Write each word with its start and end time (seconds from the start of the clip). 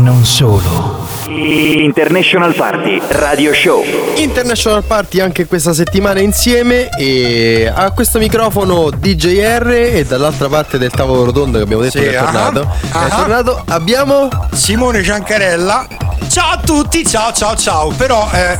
Non 0.00 0.24
solo. 0.24 1.06
International 1.26 2.54
Party 2.54 3.00
Radio 3.08 3.52
Show. 3.52 3.84
International 4.16 4.82
Party 4.82 5.20
anche 5.20 5.46
questa 5.46 5.72
settimana 5.74 6.20
insieme 6.20 6.88
e 6.98 7.70
a 7.72 7.90
questo 7.90 8.18
microfono 8.18 8.90
DJR 8.90 9.68
e 9.70 10.04
dall'altra 10.04 10.48
parte 10.48 10.78
del 10.78 10.90
tavolo 10.90 11.24
rotondo 11.24 11.58
che 11.58 11.64
abbiamo 11.64 11.82
detto 11.82 11.98
Sì, 11.98 12.04
che 12.04 12.16
è 12.16 12.18
tornato. 12.18 12.68
ah. 12.92 13.06
È 13.06 13.10
tornato. 13.10 13.62
Abbiamo 13.68 14.28
Simone 14.52 15.02
Ciancarella. 15.02 15.86
Ciao 16.28 16.52
a 16.52 16.60
tutti, 16.64 17.06
ciao 17.06 17.32
ciao 17.32 17.54
ciao. 17.56 17.90
Però 17.90 18.28
eh, 18.32 18.58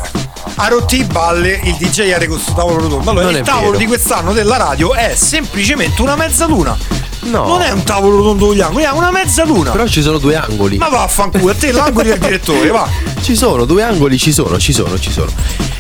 ha 0.63 0.69
rotto 0.69 0.95
i 0.95 1.05
balle 1.05 1.59
il 1.65 1.75
DJR 1.79 2.19
con 2.27 2.35
questo 2.37 2.53
tavolo 2.53 2.81
rotondo. 2.83 3.11
Allora, 3.11 3.25
Non 3.27 3.35
il 3.37 3.43
tavolo 3.43 3.67
vero. 3.71 3.79
di 3.79 3.87
quest'anno 3.87 4.33
della 4.33 4.57
radio 4.59 4.93
è 4.95 5.15
semplicemente 5.17 6.03
una 6.03 6.17
mezzaluna. 6.17 6.77
No. 7.23 7.47
Non 7.47 7.61
è 7.63 7.71
un 7.71 7.83
tavolo 7.83 8.17
rotondo 8.17 8.47
con 8.47 8.55
gli 8.55 8.61
angoli, 8.61 8.85
è 8.85 8.91
una 8.91 9.11
mezzaluna. 9.11 9.71
Però 9.73 9.87
ci 9.87 10.01
sono 10.03 10.19
due 10.19 10.37
angoli. 10.37 10.79
Ma 10.79 10.89
vaffanculo, 10.89 11.51
a 11.53 11.55
te 11.55 11.71
l'angolo 11.73 12.09
del 12.09 12.19
direttore, 12.19 12.69
va. 12.71 12.89
Ci 13.21 13.37
sono, 13.37 13.67
due 13.67 13.83
angoli 13.83 14.17
ci 14.19 14.33
sono, 14.33 14.59
ci 14.59 14.73
sono, 14.73 14.99
ci 14.99 15.13
sono. 15.13 15.31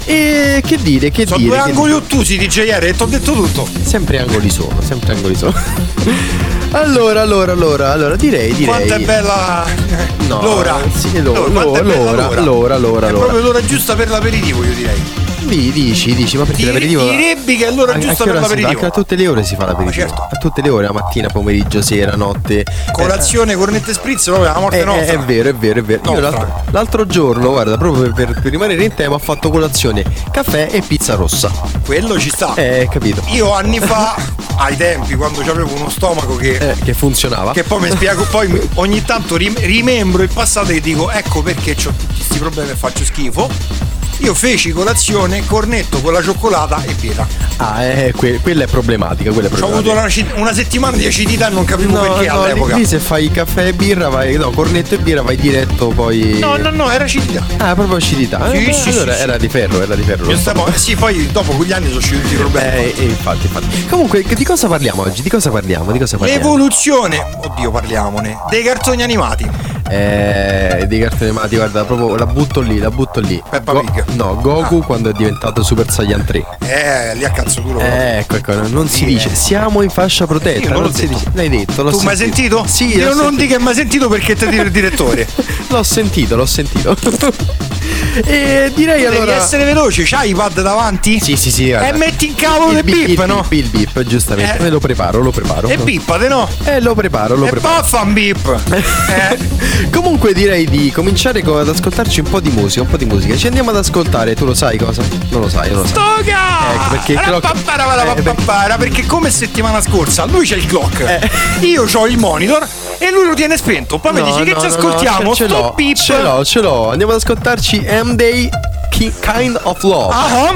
E 0.04 0.62
che 0.66 0.76
dire, 0.76 1.10
che 1.10 1.24
Sono 1.26 1.38
dire? 1.38 1.48
due 1.48 1.58
angoli 1.58 1.92
ottusi 1.92 2.36
DJR 2.36 2.84
e 2.84 2.94
ti 2.94 3.02
ho 3.02 3.06
detto 3.06 3.32
tutto. 3.32 3.66
Sempre 3.82 4.18
angoli 4.18 4.50
sono, 4.50 4.76
sempre 4.86 5.14
angoli 5.14 5.34
sono. 5.34 5.54
allora, 6.72 7.22
allora, 7.22 7.52
allora, 7.52 7.92
allora, 7.92 8.16
direi, 8.16 8.52
direi. 8.52 8.66
Quanto 8.66 8.94
è 8.94 8.98
bella 9.00 9.64
eh, 9.64 10.26
No, 10.26 10.42
l'ora. 10.42 10.78
sì, 10.94 11.20
l'ora, 11.22 11.48
bella 11.48 11.80
l'ora, 11.80 12.40
l'ora, 12.40 12.76
l'ora, 12.76 12.76
È 12.76 12.78
l'ora. 12.78 13.08
proprio 13.10 13.40
l'ora 13.40 13.64
giusta 13.64 13.94
per 13.96 14.10
l'aperitivo, 14.10 14.62
io 14.62 14.69
direi. 14.74 15.28
Di- 15.40 15.72
dici, 15.72 16.14
dici, 16.14 16.36
ma 16.36 16.44
perché 16.44 16.58
Dire- 16.60 16.72
l'aperitivo. 16.72 17.02
direbbe 17.08 17.56
che 17.56 17.66
è 17.66 17.72
l'ora 17.72 17.92
A- 17.94 17.98
che 17.98 18.06
per 18.06 18.14
si 18.16 18.24
l'aperitivo. 18.26 18.68
Anche 18.68 18.86
a 18.86 18.90
tutte 18.90 19.16
le 19.16 19.26
ore 19.26 19.42
si 19.42 19.56
fa 19.56 19.64
l'aperitivo. 19.64 20.06
certo. 20.06 20.28
A 20.30 20.36
tutte 20.36 20.62
le 20.62 20.68
ore, 20.68 20.84
la 20.86 20.92
mattina, 20.92 21.28
pomeriggio, 21.28 21.82
sera, 21.82 22.14
notte. 22.14 22.64
Colazione, 22.92 23.54
cornette 23.56 23.92
spritz, 23.92 24.24
proprio 24.24 24.52
la 24.52 24.58
morte 24.60 24.76
Eh, 24.76 24.80
eh, 24.80 24.84
nostra. 24.84 25.12
è 25.14 25.18
vero, 25.18 25.48
è 25.48 25.54
vero, 25.54 25.78
è 25.80 25.82
vero. 25.82 26.12
Io 26.12 26.20
l'altro, 26.20 26.62
l'altro 26.70 27.06
giorno, 27.06 27.50
guarda, 27.50 27.76
proprio 27.78 28.12
per, 28.12 28.38
per 28.40 28.50
rimanere 28.50 28.84
in 28.84 28.94
tema, 28.94 29.14
ho 29.14 29.18
fatto 29.18 29.50
colazione, 29.50 30.04
caffè 30.30 30.68
e 30.70 30.82
pizza 30.82 31.14
rossa. 31.14 31.50
Quello 31.84 32.18
ci 32.20 32.28
sta. 32.30 32.54
Eh, 32.54 32.86
capito. 32.90 33.22
Io 33.28 33.52
anni 33.52 33.80
fa, 33.80 34.14
ai 34.58 34.76
tempi, 34.76 35.14
quando 35.16 35.40
avevo 35.40 35.74
uno 35.74 35.88
stomaco 35.88 36.36
che, 36.36 36.56
Eh, 36.58 36.76
che 36.84 36.92
funzionava. 36.94 37.52
che 37.52 37.64
poi 37.64 37.80
mi 37.80 37.90
spiego, 37.90 38.24
poi 38.30 38.68
ogni 38.74 39.02
tanto 39.04 39.36
rim- 39.36 39.58
rimembro 39.58 40.22
il 40.22 40.30
passato 40.32 40.70
e 40.70 40.80
dico 40.80 41.10
ecco 41.10 41.42
perché 41.42 41.72
ho 41.72 41.74
tutti 41.74 42.06
questi 42.14 42.38
problemi 42.38 42.70
e 42.70 42.76
faccio 42.76 43.04
schifo. 43.04 43.98
Io 44.22 44.34
feci 44.34 44.70
colazione, 44.72 45.44
cornetto 45.46 46.00
con 46.02 46.12
la 46.12 46.22
cioccolata 46.22 46.82
e 46.84 46.92
birra. 46.94 47.26
Ah, 47.56 47.82
eh, 47.82 48.12
que- 48.14 48.38
quella 48.40 48.64
è 48.64 48.66
problematica, 48.66 49.30
quella 49.32 49.48
è 49.48 49.50
Ci 49.50 49.56
ho 49.62 49.66
problematica. 49.66 49.92
avuto 50.20 50.30
una, 50.32 50.40
una 50.42 50.52
settimana 50.54 50.96
di 50.96 51.06
acidità 51.06 51.48
e 51.48 51.50
non 51.50 51.64
capivo 51.64 51.92
No, 51.94 52.00
perché 52.02 52.26
no, 52.28 52.42
all'epoca. 52.42 52.76
lì 52.76 52.84
se 52.86 52.98
fai 52.98 53.30
caffè 53.30 53.68
e 53.68 53.72
birra, 53.72 54.08
vai, 54.08 54.36
no, 54.36 54.50
cornetto 54.50 54.94
e 54.94 54.98
birra, 54.98 55.22
vai 55.22 55.36
diretto 55.36 55.88
poi. 55.88 56.38
No, 56.38 56.56
no, 56.56 56.70
no, 56.70 56.90
era 56.90 57.04
acidità. 57.04 57.44
Ah, 57.58 57.74
proprio 57.74 57.96
acidità. 57.96 58.50
Sì, 58.50 58.66
Eh, 58.66 58.72
sì, 58.74 58.88
allora 58.90 59.14
sì, 59.14 59.22
era 59.22 59.36
di 59.38 59.48
ferro, 59.48 59.80
era 59.82 59.94
di 59.94 60.02
ferro. 60.02 60.36
Stavo- 60.36 60.66
eh, 60.66 60.76
sì, 60.76 60.94
poi 60.96 61.30
dopo 61.32 61.52
con 61.52 61.64
gli 61.64 61.72
anni 61.72 61.86
sono 61.86 61.98
usciti 61.98 62.32
i 62.34 62.36
problemi. 62.36 62.76
Eh, 62.84 62.94
eh, 62.98 63.04
infatti, 63.04 63.46
infatti. 63.46 63.86
Comunque, 63.88 64.22
di 64.22 64.44
cosa 64.44 64.68
parliamo 64.68 65.02
oggi? 65.02 65.22
Di 65.22 65.30
cosa 65.30 65.50
parliamo? 65.50 65.92
Di 65.92 65.98
cosa 65.98 66.18
parliamo? 66.18 66.42
L'evoluzione, 66.42 67.24
oddio 67.42 67.70
parliamone, 67.70 68.38
dei 68.50 68.62
cartoni 68.62 69.02
animati. 69.02 69.48
Eh, 69.90 70.84
dei 70.86 71.00
cartoni 71.00 71.30
animati, 71.30 71.56
guarda, 71.56 71.84
proprio 71.84 72.14
la 72.16 72.26
butto 72.26 72.60
lì, 72.60 72.78
la 72.78 72.90
butto 72.90 73.18
lì. 73.20 73.42
Peppa 73.50 73.72
Go- 73.72 73.80
Pig. 73.80 74.04
No, 74.14 74.36
Goku 74.40 74.82
quando 74.84 75.10
è 75.10 75.12
diventato 75.12 75.62
Super 75.64 75.90
Saiyan 75.90 76.24
3. 76.24 76.44
Eh, 76.60 77.14
lì 77.16 77.24
a 77.24 77.30
cazzo 77.30 77.60
duro. 77.60 77.80
Eh, 77.80 78.18
ecco, 78.18 78.36
ecco, 78.36 78.54
non 78.68 78.88
si 78.88 79.04
dice, 79.04 79.34
siamo 79.34 79.82
in 79.82 79.90
fascia 79.90 80.26
protetta. 80.26 80.60
Io 80.60 80.72
non 80.72 80.82
non 80.82 80.94
si 80.94 81.06
detto. 81.08 81.18
dice. 81.18 81.30
L'hai 81.34 81.48
detto, 81.48 81.82
l'ho 81.82 81.90
tu 81.90 82.00
mi 82.02 82.08
hai 82.08 82.16
sentito? 82.16 82.64
Sì, 82.68 82.96
Io 82.96 83.06
non 83.14 83.16
sentito. 83.16 83.40
dico 83.42 83.54
che 83.56 83.60
mi 83.62 83.68
hai 83.68 83.74
sentito 83.74 84.08
perché 84.08 84.36
ti 84.36 84.46
dico 84.48 84.62
il 84.62 84.70
direttore. 84.70 85.26
L'ho 85.68 85.82
sentito, 85.82 86.36
l'ho 86.36 86.46
sentito. 86.46 86.96
e 88.24 88.70
direi 88.74 89.02
Devi 89.02 89.16
allora. 89.16 89.34
essere 89.36 89.64
veloce, 89.64 90.02
c'hai 90.04 90.30
iPad 90.30 90.62
davanti? 90.62 91.18
Sì, 91.20 91.36
sì, 91.36 91.50
sì. 91.50 91.70
E 91.70 91.76
guarda. 91.78 91.96
metti 91.98 92.26
in 92.26 92.34
cavolo 92.34 92.70
il 92.72 92.78
il 92.78 92.84
bip, 92.84 92.94
bip, 93.06 93.18
il 93.20 93.26
no? 93.26 93.44
bip, 93.48 93.52
il 93.52 93.68
bip, 93.68 94.02
giustamente. 94.02 94.58
Eh. 94.58 94.62
Me 94.62 94.70
lo 94.70 94.78
preparo, 94.80 95.20
lo 95.20 95.30
preparo. 95.30 95.68
E 95.68 95.76
bippate, 95.76 96.28
no? 96.28 96.48
Eh, 96.64 96.80
lo 96.80 96.94
preparo, 96.94 97.36
lo 97.36 97.46
e 97.46 97.50
preparo. 97.50 97.74
baffa 97.76 98.00
un 98.00 98.12
bip. 98.12 98.60
Eh. 98.72 99.88
Comunque 99.90 100.32
direi 100.32 100.66
di 100.66 100.90
cominciare 100.90 101.42
co- 101.42 101.58
ad 101.58 101.68
ascoltarci 101.68 102.20
un 102.20 102.28
po' 102.28 102.40
di 102.40 102.50
musica, 102.50 102.82
un 102.82 102.88
po' 102.88 102.96
di 102.96 103.04
musica. 103.06 103.36
Ci 103.36 103.46
andiamo 103.46 103.70
ad 103.70 103.76
ascoltare, 103.76 104.34
tu 104.34 104.44
lo 104.44 104.54
sai 104.54 104.78
cosa? 104.78 105.02
Non 105.30 105.40
lo 105.42 105.48
sai, 105.48 105.70
non 105.70 105.80
lo 105.82 105.86
sai. 105.86 105.94
Toga! 105.94 106.38
Ecco, 106.74 106.88
perché 106.90 107.12
il 107.12 107.20
clock- 107.20 107.44
Rapapparapapappara, 107.44 108.76
perché 108.76 109.06
come 109.06 109.30
settimana 109.30 109.80
scorsa 109.80 110.24
lui 110.26 110.46
c'ha 110.46 110.56
il 110.56 110.66
clock, 110.66 111.00
Eh. 111.00 111.30
io 111.66 111.84
c'ho 111.84 112.06
il 112.06 112.18
monitor 112.18 112.66
e 112.98 113.10
lui 113.10 113.26
lo 113.26 113.34
tiene 113.34 113.56
spento. 113.56 113.98
Poi 113.98 114.12
mi 114.12 114.20
No, 114.20 114.26
dici 114.26 114.42
che 114.44 114.52
no, 114.52 114.60
ci 114.60 114.66
no, 114.66 114.72
no, 114.72 114.78
ascoltiamo? 114.78 115.34
ce 115.34 115.48
l'ho, 115.48 115.72
bip. 115.74 115.96
ce 115.96 116.20
l'ho, 116.22 116.44
ce 116.44 116.60
l'ho. 116.60 116.90
Andiamo 116.90 117.12
ad 117.12 117.18
ascoltarci 117.18 117.82
M-Day 117.90 118.50
Ki- 118.92 119.10
Kind 119.20 119.56
of 119.66 119.82
Love. 119.84 120.12
Ah, 120.14 120.54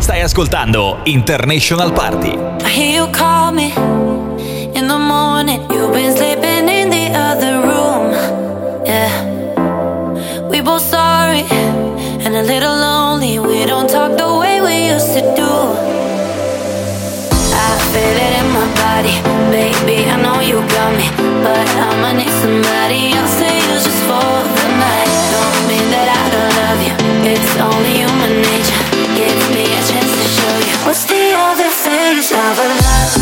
Stai 0.00 0.22
ascoltando 0.22 0.98
International 1.04 1.90
Party. 1.92 2.38
I 2.64 2.68
hear 2.68 3.02
you 3.02 3.06
call 3.12 3.50
me 3.52 3.72
in 4.74 4.86
the 4.86 4.98
morning. 4.98 5.60
You've 5.70 5.92
been 5.92 6.14
sleeping 6.16 6.68
in 6.68 6.88
the 6.90 7.10
other 7.18 7.60
room. 7.66 8.14
Yeah. 8.86 9.10
We 10.48 10.60
both 10.60 10.82
sorry 10.82 11.44
and 12.24 12.34
a 12.36 12.42
little 12.42 12.76
lonely. 12.76 13.38
We 13.38 13.64
don't 13.66 13.88
talk 13.90 14.16
the 14.16 14.30
way 14.38 14.60
we 14.60 14.86
used 14.94 15.12
to 15.14 15.22
do. 15.34 15.52
I 17.54 17.70
feel 17.92 18.16
it 18.26 18.32
in 18.40 18.48
my 18.54 18.66
body. 18.82 19.14
Baby, 19.50 20.08
I 20.10 20.16
know 20.22 20.40
you 20.40 20.58
got 20.70 20.90
me. 20.98 21.06
But 21.42 21.66
I'ma 21.86 22.12
need 22.12 22.30
somebody 22.42 23.12
else 23.18 23.34
to 23.38 23.46
use 23.50 23.84
just 23.84 24.02
for 24.06 24.30
the 24.56 24.66
night. 24.82 25.10
Don't 25.34 25.58
mean 25.68 25.86
that 25.94 26.06
I 26.08 26.11
you. 26.11 26.11
It's 27.24 27.56
only 27.56 28.02
human 28.02 28.42
nature. 28.42 28.84
Give 29.14 29.40
me 29.54 29.62
a 29.62 29.82
chance 29.86 30.10
to 30.10 30.26
show 30.26 30.56
you. 30.58 30.74
What's 30.86 31.04
the 31.04 31.34
other 31.38 31.70
face 31.70 32.32
of 32.32 32.58
a 32.58 32.68
love, 32.82 33.21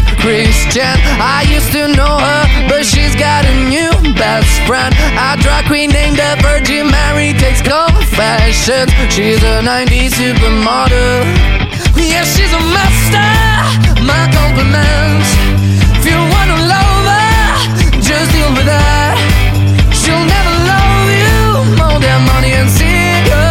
Christian. 0.21 1.01
I 1.17 1.41
used 1.49 1.73
to 1.73 1.87
know 1.89 2.21
her, 2.21 2.43
but 2.69 2.85
she's 2.85 3.15
got 3.15 3.43
a 3.43 3.55
new 3.65 3.89
best 4.13 4.53
friend. 4.69 4.93
A 5.17 5.33
drag 5.41 5.65
queen 5.65 5.89
named 5.89 6.17
the 6.17 6.37
Virgin 6.45 6.85
Mary 6.93 7.33
takes 7.33 7.61
confessions. 7.65 8.93
She's 9.09 9.41
a 9.41 9.65
90s 9.65 10.13
supermodel. 10.13 11.25
Yeah, 11.97 12.23
she's 12.23 12.53
a 12.53 12.61
master. 12.69 13.33
My 14.05 14.29
compliments. 14.29 15.29
If 15.97 16.05
you 16.05 16.19
wanna 16.33 16.69
love 16.69 17.05
her, 17.09 18.01
just 18.05 18.29
deal 18.31 18.51
with 18.53 18.69
her. 18.69 19.17
She'll 19.89 20.25
never 20.35 20.53
love 20.69 21.09
you 21.17 21.41
more 21.81 21.97
than 21.97 22.21
money 22.29 22.53
and 22.53 22.69
cigarettes. 22.69 23.50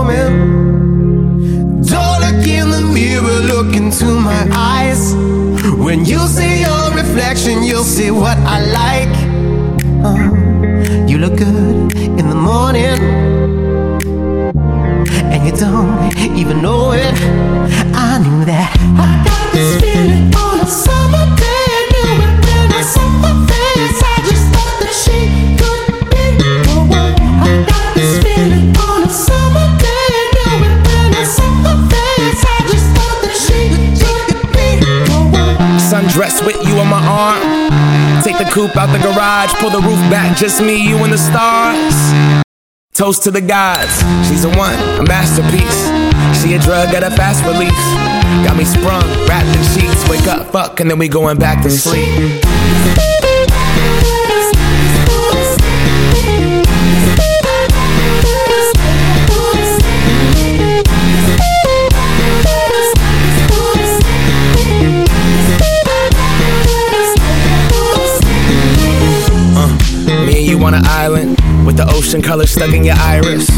you 15.51 15.57
don't 15.57 16.37
even 16.37 16.61
know 16.61 16.91
it. 16.93 17.13
I 17.93 18.19
knew 18.23 18.45
that. 18.45 18.71
I 18.95 19.09
got 19.27 19.45
this 19.51 19.81
feeling 19.81 20.31
on 20.31 20.59
a 20.61 20.67
summer 20.67 21.25
day. 21.35 21.67
I 21.75 21.83
knew 21.91 22.13
it 22.23 22.35
when 22.39 22.67
I 22.71 22.81
saw 22.81 23.07
her 23.25 23.35
face. 23.51 23.99
I 23.99 24.15
just 24.27 24.45
thought 24.53 24.75
that 24.79 24.93
she 24.95 25.19
could 25.59 25.83
be 26.07 26.23
the 26.39 26.77
one. 26.87 27.15
I 27.43 27.51
got 27.67 27.87
this 27.95 28.23
feeling 28.23 28.71
on 28.79 29.03
a 29.03 29.11
summer 29.11 29.67
day. 29.81 30.07
I 30.15 30.23
knew 30.39 30.55
it 30.71 30.77
when 30.87 31.09
I 31.19 31.25
saw 31.27 31.51
her 31.67 31.77
face. 31.91 32.41
I 32.47 32.59
just 32.71 32.87
thought 32.95 33.17
that 33.25 33.35
she 33.35 33.59
could 33.99 34.27
be 34.55 34.67
the 34.79 35.19
one. 35.35 35.57
Sundress 35.83 36.45
with 36.45 36.59
you 36.63 36.79
on 36.79 36.87
my 36.87 37.03
arm. 37.03 37.43
Take 38.23 38.37
the 38.37 38.47
coupe 38.47 38.77
out 38.77 38.93
the 38.93 39.01
garage, 39.03 39.51
pull 39.59 39.71
the 39.71 39.81
roof 39.81 39.99
back, 40.07 40.37
just 40.37 40.61
me, 40.61 40.77
you, 40.77 40.95
and 41.03 41.11
the 41.11 41.17
stars. 41.17 42.50
Toast 43.01 43.23
to 43.23 43.31
the 43.31 43.41
gods, 43.41 43.97
she's 44.29 44.45
a 44.45 44.49
one, 44.49 44.75
a 44.99 45.03
masterpiece. 45.03 45.89
She 46.39 46.53
a 46.53 46.59
drug 46.59 46.93
at 46.93 47.01
a 47.01 47.09
fast 47.09 47.43
release. 47.43 47.71
Got 48.45 48.55
me 48.55 48.63
sprung, 48.63 49.01
wrapped 49.27 49.47
in 49.57 49.63
sheets. 49.73 50.07
Wake 50.07 50.27
up, 50.27 50.51
fuck, 50.51 50.79
and 50.81 50.87
then 50.87 50.99
we 50.99 51.07
going 51.07 51.39
back 51.39 51.63
to 51.63 51.71
sleep. 51.71 52.05
Uh, 69.57 70.63
on 70.63 70.75
an 70.75 70.85
island 70.85 71.40
with 71.65 71.77
the 71.77 71.87
ocean 71.89 72.21
color 72.21 72.45
stuck 72.47 72.73
in 72.73 72.83
your 72.83 72.95
iris. 72.97 73.49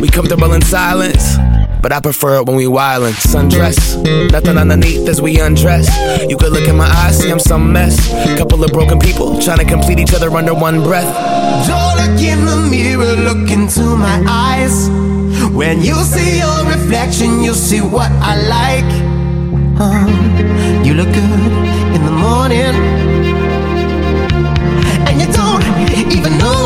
We 0.00 0.08
comfortable 0.08 0.52
in 0.52 0.62
silence. 0.62 1.36
But 1.82 1.92
I 1.92 2.00
prefer 2.00 2.40
it 2.40 2.46
when 2.46 2.56
we 2.56 2.64
wildin', 2.64 3.12
sundress. 3.12 3.96
Nothing 4.32 4.58
underneath 4.58 5.08
as 5.08 5.22
we 5.22 5.38
undress. 5.40 5.86
You 6.28 6.36
could 6.36 6.52
look 6.52 6.68
in 6.68 6.76
my 6.76 6.86
eyes, 6.86 7.18
see 7.18 7.30
I'm 7.30 7.38
some 7.38 7.72
mess. 7.72 7.96
Couple 8.36 8.64
of 8.64 8.72
broken 8.72 8.98
people 8.98 9.40
trying 9.40 9.58
to 9.58 9.64
complete 9.64 9.98
each 9.98 10.12
other 10.12 10.30
under 10.30 10.52
one 10.52 10.82
breath. 10.82 11.06
Don't 11.68 11.96
look 11.96 12.20
in 12.20 12.44
the 12.44 12.56
mirror, 12.70 13.14
look 13.22 13.50
into 13.50 13.82
my 13.96 14.22
eyes. 14.28 14.88
When 15.54 15.80
you 15.80 15.94
see 16.02 16.38
your 16.38 16.64
reflection, 16.66 17.42
you'll 17.42 17.54
see 17.54 17.80
what 17.80 18.10
I 18.10 18.34
like. 18.58 18.92
Uh, 19.78 20.82
you 20.84 20.94
look 20.94 21.08
good 21.14 21.40
in 21.94 22.04
the 22.04 22.10
morning, 22.10 22.74
and 25.06 25.20
you 25.20 25.26
don't 25.32 25.62
even 26.12 26.36
know. 26.38 26.65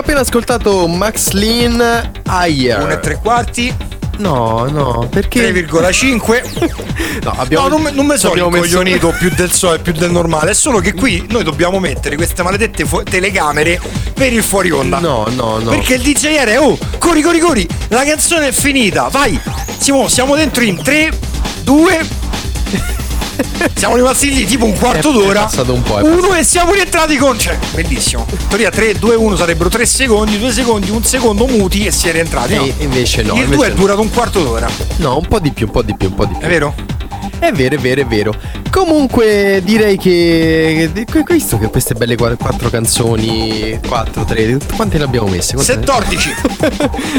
Abbiamo 0.00 0.18
appena 0.18 0.20
ascoltato 0.20 0.86
Max 0.86 1.30
Lean 1.32 2.10
Higher. 2.26 2.80
1 2.84 2.90
e 2.90 3.00
tre 3.00 3.18
quarti. 3.20 3.74
No, 4.16 4.66
no, 4.70 5.06
perché 5.10 5.52
3,5 5.52 7.20
No, 7.22 7.34
abbiamo 7.36 7.68
No, 7.68 7.76
non, 7.92 8.06
mi 8.06 8.16
sono 8.16 8.32
abbiamo 8.32 8.48
messo- 8.48 9.12
più 9.18 9.30
del 9.36 9.50
so 9.50 9.74
e 9.74 9.78
più 9.78 9.92
del 9.92 10.10
normale, 10.10 10.52
è 10.52 10.54
solo 10.54 10.78
che 10.78 10.94
qui 10.94 11.26
noi 11.28 11.44
dobbiamo 11.44 11.78
mettere 11.80 12.16
queste 12.16 12.42
maledette 12.42 12.86
fu- 12.86 13.02
telecamere 13.02 13.78
per 14.14 14.32
il 14.32 14.42
fuori 14.42 14.70
onda. 14.70 15.00
No, 15.00 15.26
no, 15.34 15.58
no. 15.58 15.70
Perché 15.70 15.94
il 15.94 16.00
DJ 16.02 16.24
era 16.36 16.62
oh, 16.62 16.78
corri, 16.98 17.20
corri, 17.20 17.38
corri, 17.38 17.68
la 17.88 18.02
canzone 18.04 18.48
è 18.48 18.52
finita, 18.52 19.08
vai. 19.08 19.38
Siamo, 19.78 20.08
siamo 20.08 20.34
dentro 20.34 20.62
in 20.64 20.82
3 20.82 21.10
2 21.62 22.06
siamo 23.74 23.96
rimasti 23.96 24.32
lì 24.34 24.44
tipo 24.44 24.64
un 24.64 24.76
quarto 24.76 25.08
È- 25.08 25.10
è 25.10 25.14
d'ora. 25.14 25.42
passato 25.42 25.72
un 25.72 25.82
po', 25.82 25.98
è 25.98 26.02
Uno 26.02 26.34
e 26.34 26.42
siamo 26.44 26.72
rientrati 26.72 27.16
con. 27.16 27.38
Cioè, 27.38 27.58
bellissimo. 27.74 28.26
In 28.30 28.46
teoria 28.48 28.70
3, 28.70 28.94
2, 28.94 29.14
1 29.14 29.36
sarebbero 29.36 29.68
3 29.68 29.86
secondi, 29.86 30.38
2 30.38 30.52
secondi, 30.52 30.90
un 30.90 31.02
secondo 31.04 31.46
muti 31.46 31.84
e 31.86 31.90
si 31.90 32.08
è 32.08 32.12
rientrati. 32.12 32.54
No. 32.54 32.64
E 32.64 32.74
invece 32.78 33.22
no, 33.22 33.34
Il 33.34 33.42
invece 33.42 33.56
2 33.56 33.66
è 33.66 33.70
no. 33.70 33.74
durato 33.76 34.00
un 34.00 34.10
quarto 34.10 34.42
d'ora. 34.42 34.68
No, 34.96 35.16
un 35.16 35.26
po' 35.26 35.38
di 35.38 35.52
più, 35.52 35.66
un 35.66 35.72
po' 35.72 35.82
di 35.82 35.94
più, 35.96 36.08
un 36.08 36.14
po' 36.14 36.26
di 36.26 36.34
più. 36.38 36.46
È 36.46 36.48
vero? 36.48 36.74
È 37.38 37.52
vero, 37.52 37.74
è 37.74 37.78
vero, 37.78 38.00
è 38.02 38.06
vero. 38.06 38.34
Comunque 38.70 39.60
direi 39.64 39.96
che 39.96 40.90
visto 41.28 41.58
che 41.58 41.66
queste 41.68 41.94
belle 41.94 42.16
qua- 42.16 42.34
quattro 42.36 42.70
canzoni, 42.70 43.78
4, 43.86 44.24
3, 44.24 44.58
quante 44.76 44.96
ne 44.98 45.04
abbiamo 45.04 45.26
messe? 45.28 45.54
Quante- 45.54 45.74
14. 45.84 46.34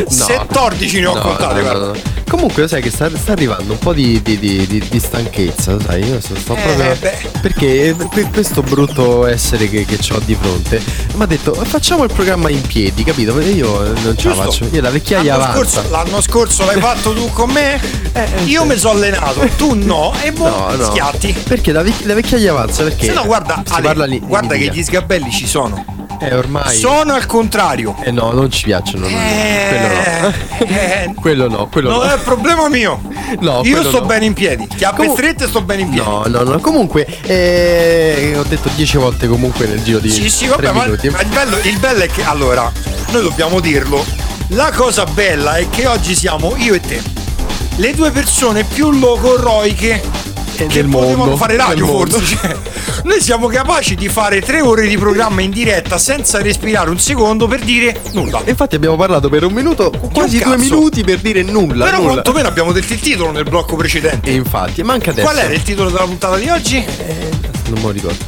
14 0.05 0.99
ne 0.99 1.05
ho 1.07 1.13
No, 1.13 1.21
contate, 1.21 1.61
no, 1.61 1.71
no, 1.73 1.85
no. 1.87 1.93
Comunque, 2.31 2.61
lo 2.61 2.67
sai 2.69 2.81
che 2.81 2.89
sta, 2.89 3.09
sta 3.13 3.33
arrivando 3.33 3.73
un 3.73 3.79
po' 3.79 3.91
di, 3.93 4.21
di- 4.21 4.39
di- 4.39 4.65
di- 4.65 4.99
stanchezza, 4.99 5.77
sai? 5.85 6.01
Io 6.05 6.21
sto, 6.21 6.33
sto 6.37 6.55
Eh, 6.55 6.61
proprio. 6.61 6.95
beh. 6.97 7.29
Perché 7.41 7.95
que- 8.09 8.29
questo 8.31 8.61
brutto 8.61 9.25
essere 9.27 9.67
che, 9.69 9.83
che 9.85 9.99
ho 10.13 10.19
di 10.23 10.37
fronte 10.39 10.81
mi 11.15 11.23
ha 11.23 11.25
detto 11.25 11.53
facciamo 11.53 12.05
il 12.05 12.13
programma 12.13 12.49
in 12.49 12.61
piedi, 12.61 13.03
capito? 13.03 13.33
Perché 13.33 13.49
io 13.49 13.81
non 14.01 14.15
ce 14.17 14.29
la 14.29 14.35
faccio. 14.35 14.65
Io 14.71 14.79
la 14.81 14.89
vecchiaia 14.89 15.35
L'anno 15.35 15.51
avanza. 15.51 15.81
scorso, 15.81 15.91
l'anno 15.91 16.21
scorso 16.21 16.65
l'hai 16.65 16.79
fatto 16.79 17.11
tu 17.13 17.29
con 17.33 17.49
me? 17.51 17.79
Io 18.45 18.63
mi 18.65 18.77
sono 18.77 18.93
allenato, 18.97 19.41
tu 19.57 19.73
no, 19.73 20.13
e 20.23 20.31
boh, 20.31 20.47
No, 20.47 20.75
no. 20.75 20.83
schiatti. 20.85 21.35
Perché 21.43 21.71
la, 21.71 21.81
vec- 21.81 22.05
la 22.05 22.13
vecchiaia 22.13 22.51
avanza? 22.51 22.83
Perché 22.83 23.05
Se 23.05 23.13
no, 23.13 23.25
guarda, 23.25 23.63
Ale, 23.69 23.81
parla 23.83 24.05
lì. 24.05 24.19
guarda 24.19 24.55
che 24.55 24.69
gli 24.71 24.83
sgabelli 24.83 25.31
ci 25.31 25.47
sono. 25.47 25.83
Eh, 26.19 26.33
ormai. 26.35 26.75
Sono 26.77 27.13
al 27.13 27.25
contrario. 27.25 27.95
Eh 28.03 28.11
no, 28.11 28.31
non 28.31 28.51
ci 28.51 28.63
piacciono. 28.65 29.07
no, 29.09 29.15
no, 29.15 29.17
no. 29.17 30.33
Eh, 30.67 31.13
Quello 31.19 31.47
no. 31.49 31.67
quello 31.67 31.89
no, 31.89 31.97
quello 31.97 32.13
è 32.13 32.19
problema 32.19 32.69
mio. 32.69 33.01
no. 33.41 33.61
Io 33.63 33.75
quello 33.75 33.89
sto 33.89 33.99
no. 34.01 34.05
bene 34.05 34.25
in 34.25 34.33
piedi. 34.33 34.67
Chiappe 34.67 34.97
Comu- 34.97 35.13
strette 35.17 35.47
sto 35.47 35.61
bene 35.61 35.81
in 35.81 35.89
piedi. 35.89 36.07
No, 36.07 36.23
no, 36.27 36.43
no. 36.43 36.59
Comunque, 36.59 37.05
eh, 37.23 38.33
ho 38.37 38.43
detto 38.43 38.69
dieci 38.75 38.97
volte 38.97 39.27
comunque 39.27 39.65
nel 39.65 39.81
giro 39.83 39.97
di 39.99 40.09
Sì, 40.09 40.29
sì, 40.29 40.45
vabbè, 40.47 40.71
ma, 40.71 40.83
minuti. 40.83 41.09
ma 41.09 41.21
il, 41.21 41.27
bello, 41.27 41.57
il 41.63 41.77
bello 41.79 42.03
è 42.03 42.07
che 42.07 42.23
allora, 42.23 42.71
noi 43.11 43.21
dobbiamo 43.23 43.59
dirlo. 43.59 44.05
La 44.49 44.71
cosa 44.75 45.05
bella 45.05 45.55
è 45.55 45.67
che 45.69 45.87
oggi 45.87 46.13
siamo 46.15 46.53
io 46.57 46.73
e 46.75 46.79
te. 46.81 47.01
Le 47.77 47.93
due 47.95 48.11
persone 48.11 48.63
più 48.63 48.91
logorroiche 48.91 50.01
che 50.67 50.81
del 50.81 50.89
potevano 50.89 51.15
mondo, 51.17 51.37
fare 51.37 51.55
radio 51.57 51.85
del 51.85 51.93
mondo. 51.93 52.11
forse. 52.17 52.35
Cioè, 52.41 52.55
noi 53.03 53.21
siamo 53.21 53.47
capaci 53.47 53.95
di 53.95 54.09
fare 54.09 54.41
tre 54.41 54.61
ore 54.61 54.87
di 54.87 54.97
programma 54.97 55.41
in 55.41 55.51
diretta 55.51 55.97
senza 55.97 56.41
respirare 56.41 56.89
un 56.89 56.99
secondo 56.99 57.47
per 57.47 57.59
dire 57.61 57.99
nulla. 58.11 58.41
E 58.43 58.49
Infatti 58.51 58.75
abbiamo 58.75 58.95
parlato 58.95 59.29
per 59.29 59.43
un 59.43 59.53
minuto, 59.53 59.91
quasi 60.13 60.37
due 60.37 60.55
cazzo. 60.55 60.57
minuti 60.57 61.03
per 61.03 61.19
dire 61.19 61.41
nulla. 61.43 61.85
Però 61.85 61.97
nulla. 61.97 62.11
quantomeno 62.13 62.47
abbiamo 62.47 62.71
detto 62.71 62.93
il 62.93 62.99
titolo 62.99 63.31
nel 63.31 63.43
blocco 63.43 63.75
precedente. 63.75 64.29
E 64.29 64.33
infatti, 64.33 64.83
manca 64.83 65.11
adesso. 65.11 65.27
Qual 65.27 65.37
era 65.39 65.53
il 65.53 65.63
titolo 65.63 65.89
della 65.89 66.05
puntata 66.05 66.37
di 66.37 66.49
oggi? 66.49 66.85
Non 67.71 67.79
me 67.79 67.85
lo 67.85 67.91
ricordo. 67.91 68.25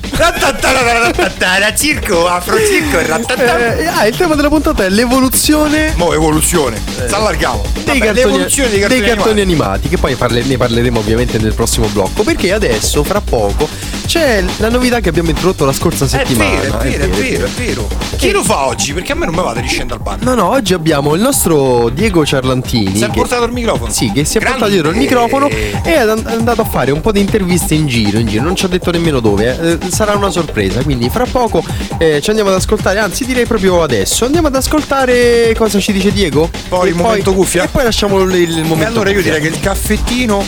Circo, 1.75 2.27
afro 2.27 2.57
circo 2.65 2.99
e 2.99 3.05
ratatata. 3.07 3.75
Eh, 3.77 3.85
ah, 3.87 4.05
il 4.07 4.15
tema 4.15 4.35
della 4.35 4.47
puntata 4.47 4.85
è 4.85 4.89
l'evoluzione 4.89 5.93
Mo' 5.97 6.13
evoluzione. 6.13 6.79
Si 7.07 7.13
allargavo. 7.13 7.61
dei 7.73 7.83
Vabbè, 7.85 7.99
cartoni, 7.99 8.13
l'evoluzione 8.15 8.69
dei 8.69 8.79
cartoni, 8.79 9.01
animati. 9.01 9.41
animati, 9.41 9.89
che 9.89 9.97
poi 9.97 10.15
parle- 10.15 10.43
ne 10.43 10.55
parleremo 10.57 10.99
ovviamente 10.99 11.37
nel 11.39 11.53
prossimo 11.53 11.87
blocco. 11.87 12.23
Perché 12.23 12.53
adesso, 12.53 13.03
fra 13.03 13.19
poco, 13.21 13.67
c'è 14.05 14.43
la 14.57 14.69
novità 14.69 14.99
che 14.99 15.09
abbiamo 15.09 15.29
introdotto 15.29 15.65
la 15.65 15.73
scorsa 15.73 16.05
È 16.05 16.07
settimana. 16.07 16.59
vero, 16.61 16.79
è 16.79 16.89
vero, 16.89 17.03
è 17.03 17.07
vero, 17.09 17.45
è 17.45 17.49
vero. 17.49 17.87
Chi 18.17 18.31
lo 18.31 18.43
fa 18.43 18.67
oggi? 18.67 18.93
Perché 18.93 19.11
a 19.11 19.15
me 19.15 19.25
non 19.25 19.35
mi 19.35 19.41
va 19.41 19.53
di 19.53 19.61
riscendere 19.61 19.95
al 19.99 20.03
bar. 20.03 20.21
No, 20.21 20.35
no, 20.35 20.47
oggi 20.49 20.73
abbiamo 20.73 21.15
il 21.15 21.21
nostro 21.21 21.89
Diego 21.89 22.25
Ciarlantini. 22.25 22.95
Si 22.95 23.03
è 23.03 23.07
che- 23.07 23.13
portato 23.13 23.43
il 23.45 23.51
microfono. 23.51 23.91
Sì, 23.91 24.11
che 24.13 24.23
si 24.25 24.37
è 24.37 24.39
Grande. 24.39 24.59
portato 24.59 24.71
dietro 24.71 24.91
il 24.91 24.97
microfono 24.97 25.47
e 25.49 25.71
è 25.83 25.97
and- 25.97 26.27
andato 26.27 26.61
a 26.61 26.65
fare 26.65 26.91
un 26.91 27.01
po' 27.01 27.11
di 27.11 27.19
interviste 27.19 27.73
in 27.73 27.87
giro, 27.87 28.19
in 28.19 28.27
giro, 28.27 28.43
non 28.43 28.55
ci 28.55 28.65
ha 28.65 28.67
detto 28.67 28.91
nemmeno 28.91 29.19
dove, 29.19 29.32
eh, 29.39 29.77
sarà 29.89 30.15
una 30.15 30.29
sorpresa, 30.29 30.81
quindi 30.83 31.09
fra 31.09 31.25
poco 31.29 31.63
eh, 31.97 32.19
ci 32.21 32.29
andiamo 32.29 32.49
ad 32.49 32.55
ascoltare, 32.55 32.99
anzi 32.99 33.25
direi 33.25 33.45
proprio 33.45 33.81
adesso, 33.83 34.25
andiamo 34.25 34.47
ad 34.47 34.55
ascoltare 34.55 35.53
cosa 35.57 35.79
ci 35.79 35.91
dice 35.91 36.11
Diego. 36.11 36.49
Poi 36.69 36.87
E 36.87 36.91
il 36.91 36.95
momento 36.95 37.33
cuffia. 37.33 37.63
E 37.63 37.67
poi 37.67 37.83
lasciamo 37.83 38.19
il, 38.21 38.33
il 38.35 38.63
momento 38.63 38.81
E 38.81 38.85
allora 38.85 39.09
io 39.09 39.15
cuffia. 39.17 39.33
direi 39.33 39.41
che 39.49 39.55
il 39.55 39.61
caffettino 39.61 40.45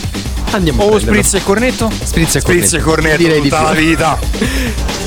andiamo 0.56 0.82
a 0.82 0.86
o 0.86 0.89
prenderlo. 0.89 1.22
spritz 1.22 1.34
e 1.34 1.44
cornetto? 1.44 1.91
Spritz 2.04 2.36
e 2.36 2.39
Spritz 2.39 2.74
e 2.74 2.80
cornetto. 2.80 2.89
cornetto 2.89 3.18
Direi 3.18 3.41
di 3.41 3.50
tutta 3.50 3.62
la 3.62 3.72
vita. 3.72 4.20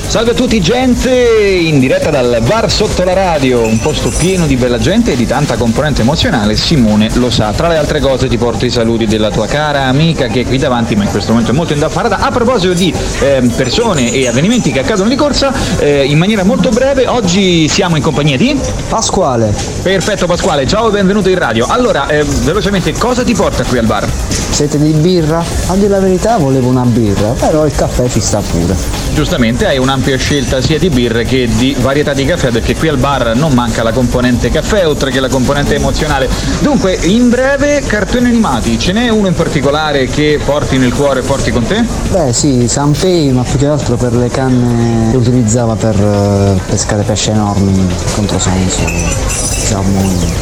Salve 0.09 0.31
a 0.31 0.35
tutti 0.35 0.59
gente, 0.63 1.11
in 1.11 1.79
diretta 1.79 2.09
dal 2.09 2.39
bar 2.47 2.71
sotto 2.73 3.05
la 3.05 3.13
radio, 3.13 3.67
un 3.67 3.79
posto 3.79 4.09
pieno 4.09 4.47
di 4.47 4.57
bella 4.57 4.79
gente 4.79 5.13
e 5.13 5.17
di 5.17 5.27
tanta 5.27 5.57
componente 5.57 6.01
emozionale, 6.01 6.57
Simone 6.57 7.11
lo 7.17 7.29
sa. 7.29 7.53
Tra 7.53 7.69
le 7.69 7.77
altre 7.77 8.01
cose 8.01 8.27
ti 8.27 8.39
porto 8.39 8.65
i 8.65 8.71
saluti 8.71 9.05
della 9.05 9.31
tua 9.31 9.47
cara 9.47 9.83
amica 9.83 10.29
che 10.29 10.41
è 10.41 10.47
qui 10.47 10.57
davanti, 10.57 10.97
ma 10.97 11.05
in 11.05 11.11
questo 11.11 11.33
momento 11.33 11.53
è 11.53 11.55
molto 11.55 11.75
indaffarata. 11.75 12.21
A 12.21 12.31
proposito 12.31 12.73
di 12.73 12.91
ehm, 13.21 13.51
persone 13.51 14.11
e 14.11 14.27
avvenimenti 14.27 14.73
che 14.73 14.81
accadono 14.81 15.11
di 15.11 15.15
corsa, 15.15 15.53
eh, 15.79 16.07
in 16.07 16.17
maniera 16.17 16.43
molto 16.43 16.71
breve, 16.71 17.07
oggi 17.07 17.69
siamo 17.69 17.97
in 17.97 18.03
compagnia 18.03 18.39
di... 18.39 18.59
Pasquale. 18.89 19.55
Perfetto 19.83 20.27
Pasquale, 20.27 20.67
ciao 20.67 20.89
e 20.89 20.93
benvenuto 20.93 21.29
in 21.29 21.37
radio. 21.37 21.67
Allora, 21.67 22.09
eh, 22.09 22.25
velocemente, 22.45 22.93
cosa 22.93 23.25
ti 23.25 23.35
porta 23.35 23.63
qui 23.63 23.77
al 23.77 23.85
bar? 23.85 24.09
Siete 24.51 24.79
di 24.79 24.91
birra? 24.93 25.38
A 25.66 25.74
dire 25.74 25.88
la 25.88 26.01
verità 26.01 26.37
volevo 26.37 26.68
una 26.68 26.85
birra, 26.85 27.31
però 27.31 27.66
il 27.66 27.72
caffè 27.74 28.09
ci 28.09 28.20
sta 28.20 28.40
pure. 28.40 28.74
Giustamente 29.14 29.66
hai 29.66 29.79
un'ampia 29.79 30.16
scelta 30.16 30.61
sia 30.61 30.79
di 30.79 30.90
birre 30.90 31.24
che 31.24 31.48
di 31.57 31.77
varietà 31.81 32.12
di 32.12 32.24
caffè 32.24 32.51
perché 32.51 32.77
qui 32.77 32.88
al 32.88 32.98
bar 32.98 33.35
non 33.35 33.53
manca 33.53 33.83
la 33.83 33.92
componente 33.92 34.51
caffè 34.51 34.87
oltre 34.87 35.11
che 35.11 35.20
la 35.20 35.29
componente 35.29 35.74
emozionale. 35.74 36.29
Dunque, 36.61 36.94
in 37.03 37.29
breve, 37.29 37.83
cartoni 37.87 38.29
animati, 38.29 38.79
ce 38.79 38.92
n'è 38.92 39.09
uno 39.09 39.27
in 39.27 39.35
particolare 39.35 40.07
che 40.07 40.38
porti 40.44 40.79
nel 40.79 40.92
cuore 40.92 41.20
e 41.20 41.22
porti 41.22 41.51
con 41.51 41.66
te? 41.66 41.85
Beh 42.11 42.33
sì, 42.33 42.68
Sanpei, 42.68 43.33
ma 43.33 43.42
più 43.42 43.59
che 43.59 43.66
altro 43.66 43.96
per 43.96 44.14
le 44.14 44.29
canne 44.29 45.11
che 45.11 45.16
utilizzava 45.16 45.74
per 45.74 45.96
eh, 45.96 46.61
pescare 46.68 47.03
pesci 47.03 47.31
enormi, 47.31 47.87
controsenso, 48.14 48.87
salmoni, 49.27 50.33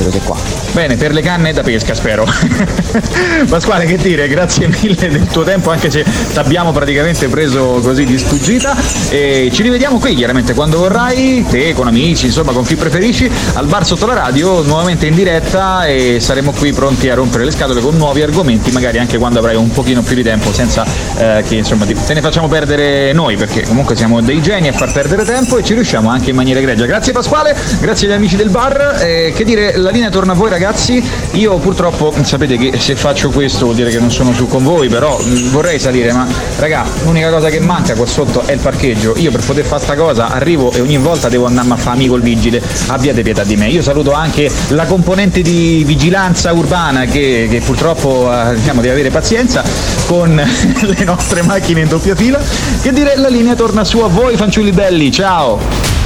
cose 0.00 0.20
qua. 0.20 0.36
Bene, 0.72 0.96
per 0.96 1.12
le 1.12 1.20
canne 1.20 1.52
da 1.52 1.62
pesca 1.62 1.94
spero. 1.94 2.24
Pasquale, 3.48 3.84
che 3.84 3.96
dire, 3.96 4.26
grazie 4.28 4.68
mille 4.68 5.08
del 5.10 5.26
tuo 5.26 5.42
tempo, 5.42 5.70
anche 5.70 5.90
se 5.90 6.04
ti 6.04 6.38
abbiamo 6.38 6.72
praticamente 6.72 7.28
preso 7.28 7.80
così 7.82 8.04
di 8.04 8.16
sfuggita. 8.18 8.74
E 9.10 9.50
ci 9.52 9.62
rivediamo 9.62 9.98
qui, 9.98 10.14
chiaramente, 10.14 10.54
quando 10.54 10.78
vorrai, 10.78 11.44
te, 11.48 11.74
con 11.74 11.86
amici, 11.86 12.26
insomma, 12.26 12.52
con 12.52 12.64
chi 12.64 12.76
preferisci, 12.76 13.30
al 13.54 13.66
bar 13.66 13.84
sotto 13.84 14.06
la 14.06 14.14
radio, 14.14 14.62
nuovamente 14.62 15.06
in 15.06 15.14
diretta 15.14 15.86
e 15.86 16.18
saremo 16.20 16.52
qui 16.52 16.72
pronti 16.72 17.10
a 17.10 17.14
rompere 17.14 17.44
le 17.44 17.50
scatole 17.50 17.80
con 17.80 17.96
nuovi 17.96 18.22
argomenti, 18.22 18.70
magari 18.70 18.98
anche 18.98 19.18
quando 19.18 19.40
avrai 19.40 19.56
un 19.56 19.70
pochino 19.70 20.02
più 20.02 20.14
di 20.14 20.22
tempo, 20.22 20.52
senza 20.52 20.86
eh, 21.16 21.44
che 21.46 21.56
insomma 21.56 21.84
te 21.84 22.14
ne 22.14 22.20
facciamo 22.20 22.48
perdere 22.48 23.12
noi, 23.12 23.36
perché 23.36 23.62
comunque 23.62 23.96
siamo 23.96 24.20
dei 24.20 24.40
geni 24.40 24.68
a 24.68 24.72
far 24.72 24.92
perdere 24.92 25.24
tempo 25.24 25.58
e 25.58 25.64
ci 25.64 25.74
riusciamo 25.74 26.08
anche 26.08 26.30
in 26.30 26.36
maniera 26.36 26.60
egregia. 26.60 26.86
Grazie 26.86 27.12
Pasquale, 27.12 27.56
grazie 27.80 28.08
agli 28.08 28.14
amici 28.14 28.36
del 28.36 28.48
bar. 28.48 29.00
Eh, 29.02 29.32
che 29.34 29.44
dire, 29.44 29.76
la 29.82 29.90
linea 29.90 30.08
torna 30.10 30.32
a 30.32 30.34
voi 30.34 30.48
ragazzi. 30.48 31.02
Io 31.32 31.56
purtroppo 31.58 32.14
sapete 32.22 32.56
che 32.56 32.78
se 32.78 32.94
faccio 32.94 33.30
questo 33.30 33.64
vuol 33.64 33.76
dire 33.76 33.90
che 33.90 33.98
non 33.98 34.10
sono 34.10 34.32
su 34.32 34.46
con 34.46 34.62
voi, 34.62 34.88
però 34.88 35.18
mh, 35.18 35.50
vorrei 35.50 35.78
salire, 35.78 36.12
ma 36.12 36.26
raga, 36.58 36.84
l'unica 37.04 37.30
cosa 37.30 37.50
che 37.50 37.60
manca 37.60 37.94
qua 37.94 38.06
sotto 38.06 38.42
è 38.46 38.52
il 38.52 38.60
parcheggio. 38.60 39.14
Io 39.18 39.30
per 39.30 39.44
poter 39.44 39.64
fare 39.64 39.82
sta 39.82 39.94
cosa 39.94 40.28
arrivo 40.28 40.72
e 40.72 40.80
ogni 40.80 40.96
volta 40.98 41.28
devo 41.28 41.46
andarmi 41.46 41.72
a 41.72 41.76
fare 41.76 41.96
amico 41.96 42.14
il 42.14 42.22
vigile. 42.22 42.62
Abbiate 42.86 43.22
pietà 43.22 43.44
di 43.44 43.56
me. 43.56 43.68
Io 43.68 43.82
saluto 43.82 44.12
anche 44.12 44.50
la 44.68 44.86
componente 44.86 45.42
di 45.42 45.82
vigilanza 45.84 46.52
urbana 46.52 47.04
che, 47.04 47.48
che 47.50 47.60
purtroppo 47.60 48.30
eh, 48.32 48.54
diciamo 48.54 48.80
deve 48.80 48.92
avere 48.92 49.10
pazienza 49.10 49.62
con 50.06 50.34
le 50.80 51.04
nostre 51.04 51.42
macchine 51.42 51.80
in 51.80 51.88
doppia 51.88 52.14
fila. 52.14 52.40
Che 52.80 52.92
dire, 52.92 53.16
la 53.16 53.28
linea 53.28 53.54
torna 53.54 53.84
su 53.84 53.98
a 53.98 54.08
voi 54.08 54.36
fanciulli 54.36 54.70
belli. 54.70 55.10
Ciao! 55.10 56.01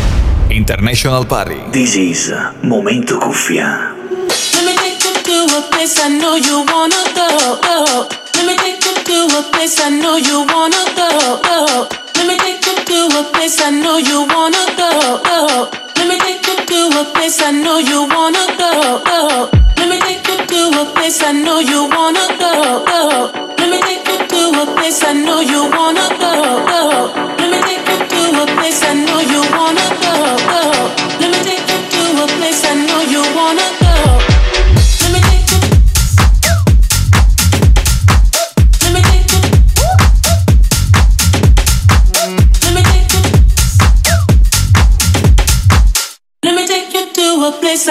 International 0.50 1.24
Party. 1.24 1.58
This 1.72 1.96
is 1.96 2.32
Momento 2.62 3.18
Cuffia. 3.18 3.94
Let 4.54 4.64
me 4.64 4.74
take 4.78 5.04
you 5.04 5.14
to 5.46 5.58
a 5.58 5.60
place 5.70 5.98
I 6.00 6.08
know 6.08 6.36
you 6.36 6.64
wanna 6.64 7.02
go. 7.14 7.28
Let 8.34 8.46
me 8.46 8.54
take 8.56 8.84
you 8.84 8.94
to 8.94 9.38
a 9.38 9.42
place 9.52 9.80
I 9.80 9.90
know 9.90 10.16
you 10.16 10.46
wanna 10.46 10.82
go. 10.94 11.88
Let 12.16 12.26
me 12.26 12.36
take 12.38 12.64
you 12.66 12.76
to 12.84 13.18
a 13.18 13.22
place 13.32 13.60
I 13.60 13.70
know 13.70 13.98
you 13.98 14.26
wanna 14.26 14.64
go. 14.78 15.68
Let 15.96 16.06
me 16.08 16.16
take 16.18 16.46
you 16.46 16.56
to 16.64 17.00
a 17.00 17.04
place 17.12 17.42
I 17.42 17.50
know 17.50 17.78
you 17.78 18.06
wanna 18.06 18.46
go. 18.56 19.50
Let 19.76 19.88
me 19.90 19.98
take 20.00 20.26
you 20.26 20.38
to 20.46 20.80
a 20.80 20.84
place 20.94 21.22
I 21.22 21.32
know 21.32 21.58
you 21.60 21.88
wanna 21.90 22.26
go. 22.38 22.52
Let 23.58 23.68
me 23.70 23.78
take 23.82 24.06
you 24.08 24.18
to 24.30 24.62
a 24.62 24.74
place 24.76 25.02
I 25.02 25.12
know 25.12 25.40
you 25.40 25.68
wanna 25.70 25.85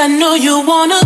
I 0.06 0.08
know 0.08 0.36
you 0.36 0.62
wanna 0.62 1.05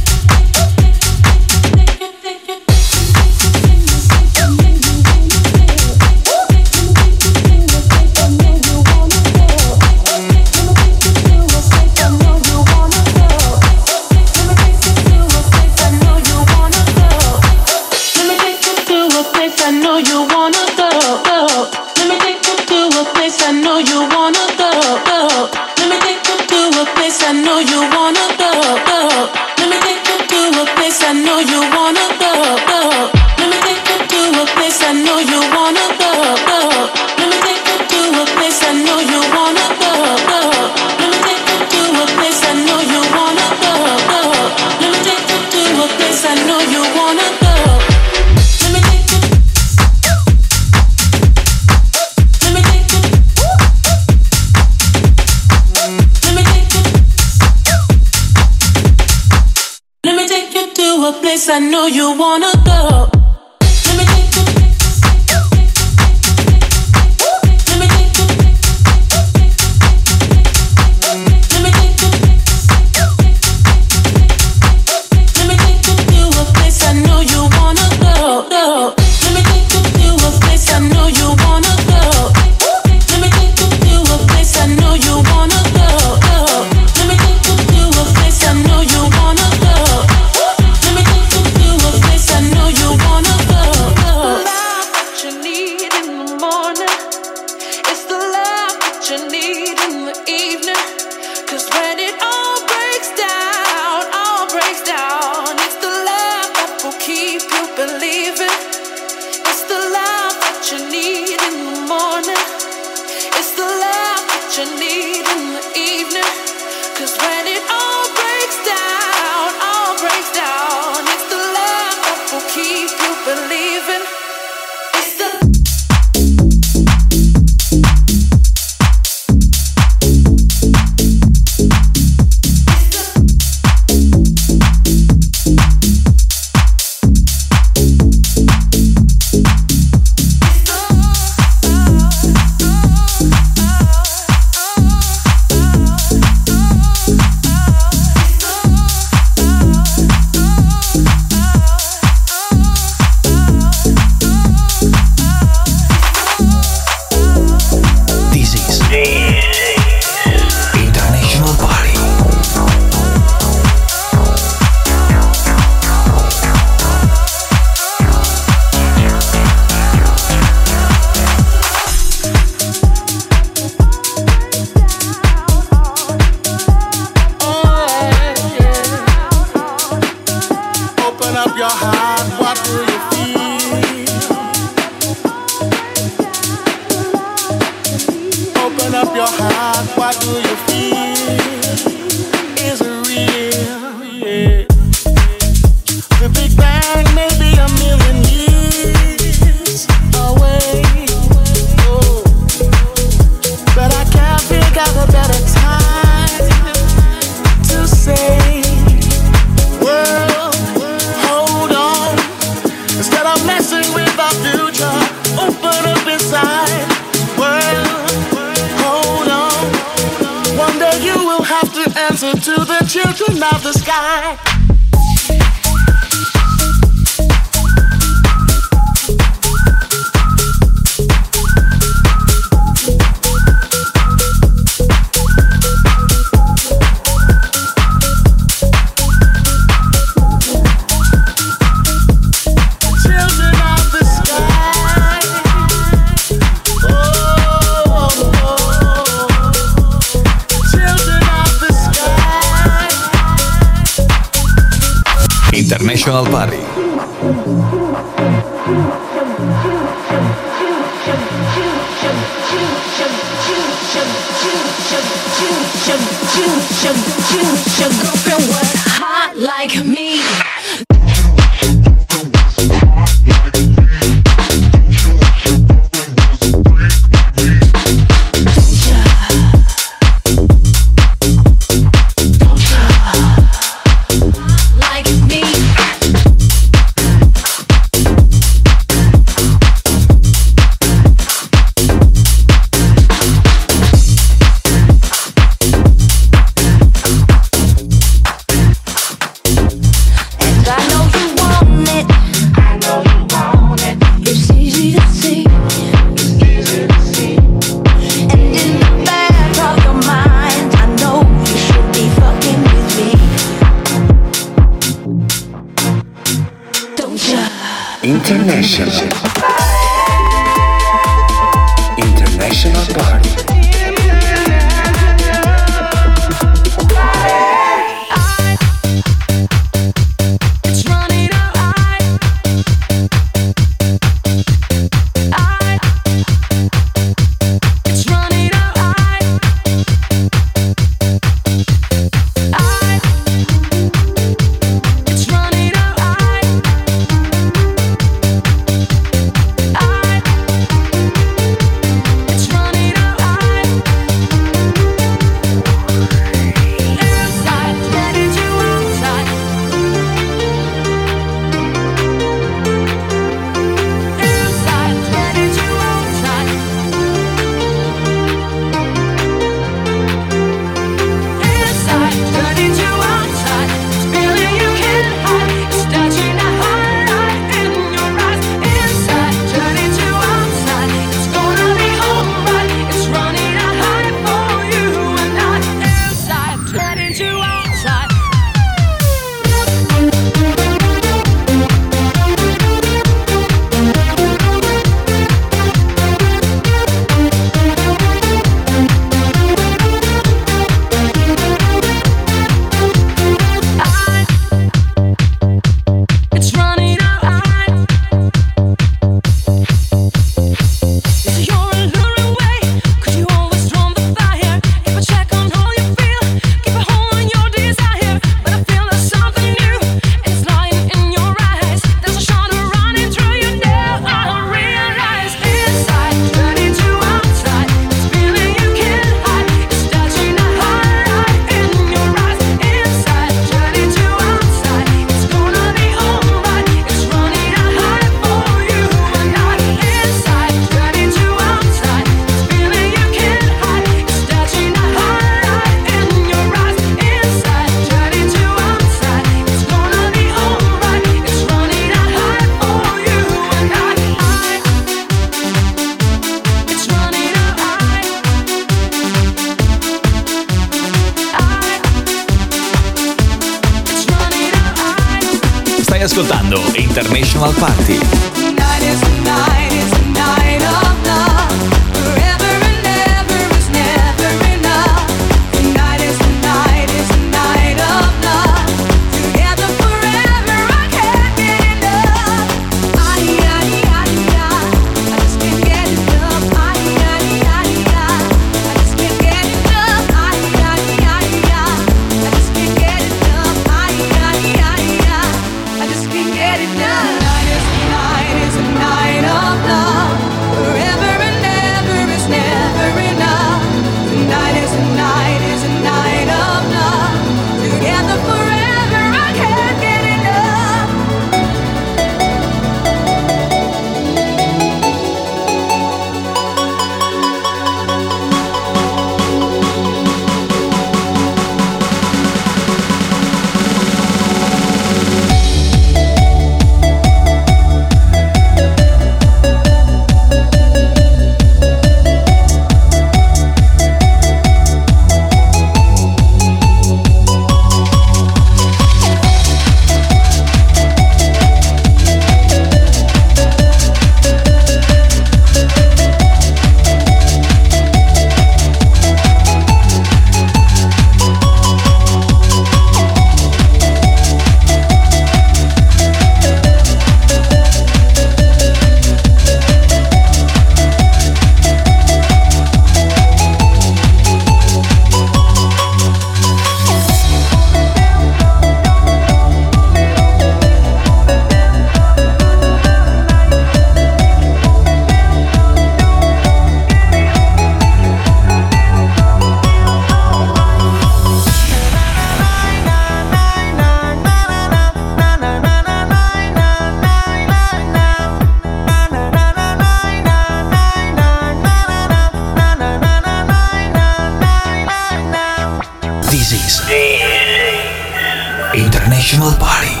International 598.73 599.51
Party. 599.59 600.00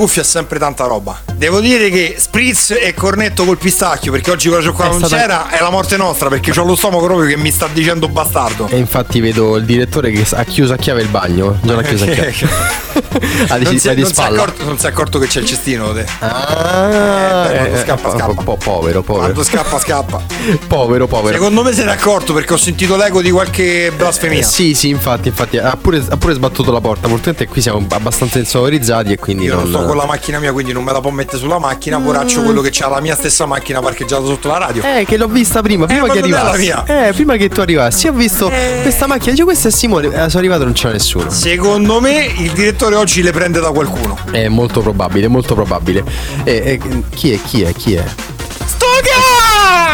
Cuffia, 0.00 0.22
è 0.22 0.24
sempre 0.24 0.58
tanta 0.58 0.86
roba. 0.86 1.20
Devo 1.34 1.60
dire 1.60 1.90
che 1.90 2.14
spritz 2.16 2.70
e 2.70 2.94
cornetto 2.94 3.44
col 3.44 3.58
pistacchio, 3.58 4.10
perché 4.10 4.30
oggi 4.30 4.48
la 4.48 4.62
cioccolata 4.62 4.96
È 4.96 4.98
non 4.98 5.06
stata- 5.08 5.20
c'era, 5.22 5.50
è 5.50 5.60
la 5.60 5.68
morte 5.68 5.98
nostra, 5.98 6.30
perché 6.30 6.58
ho 6.58 6.64
lo 6.64 6.74
stomaco 6.74 7.04
proprio 7.04 7.28
che 7.28 7.36
mi 7.36 7.50
sta 7.50 7.68
dicendo 7.70 8.08
bastardo. 8.08 8.66
E 8.68 8.78
infatti 8.78 9.20
vedo 9.20 9.56
il 9.56 9.66
direttore 9.66 10.10
che 10.10 10.24
ha 10.34 10.44
chiuso 10.44 10.72
a 10.72 10.76
chiave 10.76 11.02
il 11.02 11.08
bagno. 11.08 11.58
Non 11.64 11.80
ha 11.80 11.82
chiuso 11.82 12.04
a 12.04 12.06
chiave. 12.06 12.32
ha 13.48 13.56
non, 13.56 13.58
deciso 13.58 13.90
si, 13.90 13.94
di 13.94 14.00
non, 14.00 14.14
si 14.14 14.20
accorto, 14.22 14.64
non 14.64 14.78
si 14.78 14.86
è 14.86 14.88
accorto 14.88 15.18
che 15.18 15.26
c'è 15.26 15.40
il 15.40 15.46
cestino. 15.46 15.92
Te. 15.92 16.06
Ah, 16.20 17.49
Eh, 17.49 17.49
quando 17.70 17.76
eh, 17.78 17.84
scappa, 17.84 18.08
po- 18.10 18.16
scappa. 18.18 18.32
po- 18.34 18.42
po- 18.42 18.56
povero, 18.56 19.02
povero. 19.02 19.24
Quando 19.32 19.42
scappa, 19.44 19.78
scappa. 19.78 20.22
Povero, 20.66 21.06
povero. 21.06 21.34
Secondo 21.36 21.62
me 21.62 21.72
se 21.72 21.84
n'è 21.84 21.90
accorto 21.90 22.32
perché 22.32 22.54
ho 22.54 22.56
sentito 22.56 22.96
l'eco 22.96 23.20
di 23.20 23.30
qualche 23.30 23.92
blasfemia. 23.96 24.38
Eh, 24.38 24.42
sì, 24.42 24.74
sì, 24.74 24.88
infatti, 24.88 25.28
infatti 25.28 25.58
ha 25.58 25.76
pure, 25.80 26.02
ha 26.08 26.16
pure 26.16 26.34
sbattuto 26.34 26.70
la 26.72 26.80
porta. 26.80 27.08
Purtroppo 27.08 27.44
qui 27.46 27.60
siamo 27.60 27.84
abbastanza 27.90 28.38
insonorizzati 28.38 29.12
e 29.12 29.18
quindi 29.18 29.44
Io 29.44 29.54
non 29.54 29.68
non. 29.70 29.80
sto 29.80 29.86
con 29.86 29.96
la 29.96 30.06
macchina 30.06 30.38
mia, 30.38 30.52
quindi 30.52 30.72
non 30.72 30.84
me 30.84 30.92
la 30.92 31.00
può 31.00 31.10
mettere 31.10 31.38
sulla 31.38 31.58
macchina. 31.58 31.98
Poraccio 31.98 32.42
quello 32.42 32.60
che 32.60 32.70
c'ha 32.72 32.88
la 32.88 33.00
mia 33.00 33.14
stessa 33.16 33.46
macchina 33.46 33.80
parcheggiata 33.80 34.24
sotto 34.24 34.48
la 34.48 34.58
radio. 34.58 34.82
Eh, 34.82 35.04
che 35.04 35.16
l'ho 35.16 35.26
vista 35.28 35.60
prima, 35.62 35.86
prima 35.86 36.06
ma 36.06 36.12
che 36.12 36.18
arrivassi. 36.20 36.72
Eh, 36.86 37.12
prima 37.14 37.36
che 37.36 37.48
tu 37.48 37.60
arrivassi, 37.60 38.08
ho 38.08 38.12
visto 38.12 38.50
questa 38.82 39.06
macchina. 39.06 39.32
Dice, 39.32 39.44
questo 39.44 39.68
è 39.68 39.70
Simone. 39.70 40.06
Eh, 40.06 40.10
sono 40.10 40.38
arrivato, 40.38 40.64
non 40.64 40.72
c'era 40.72 40.92
nessuno. 40.92 41.30
Secondo 41.30 42.00
me 42.00 42.32
il 42.38 42.52
direttore 42.52 42.94
oggi 42.94 43.22
le 43.22 43.32
prende 43.32 43.60
da 43.60 43.70
qualcuno. 43.70 44.16
È 44.30 44.48
molto 44.48 44.80
probabile, 44.80 45.28
molto 45.28 45.54
probabile. 45.54 46.04
Eh, 46.44 46.78
eh, 46.82 47.02
chi 47.10 47.32
è? 47.32 47.38
Chi 47.42 47.59
è? 47.62 47.72
Chi 47.72 47.94
è? 47.94 48.04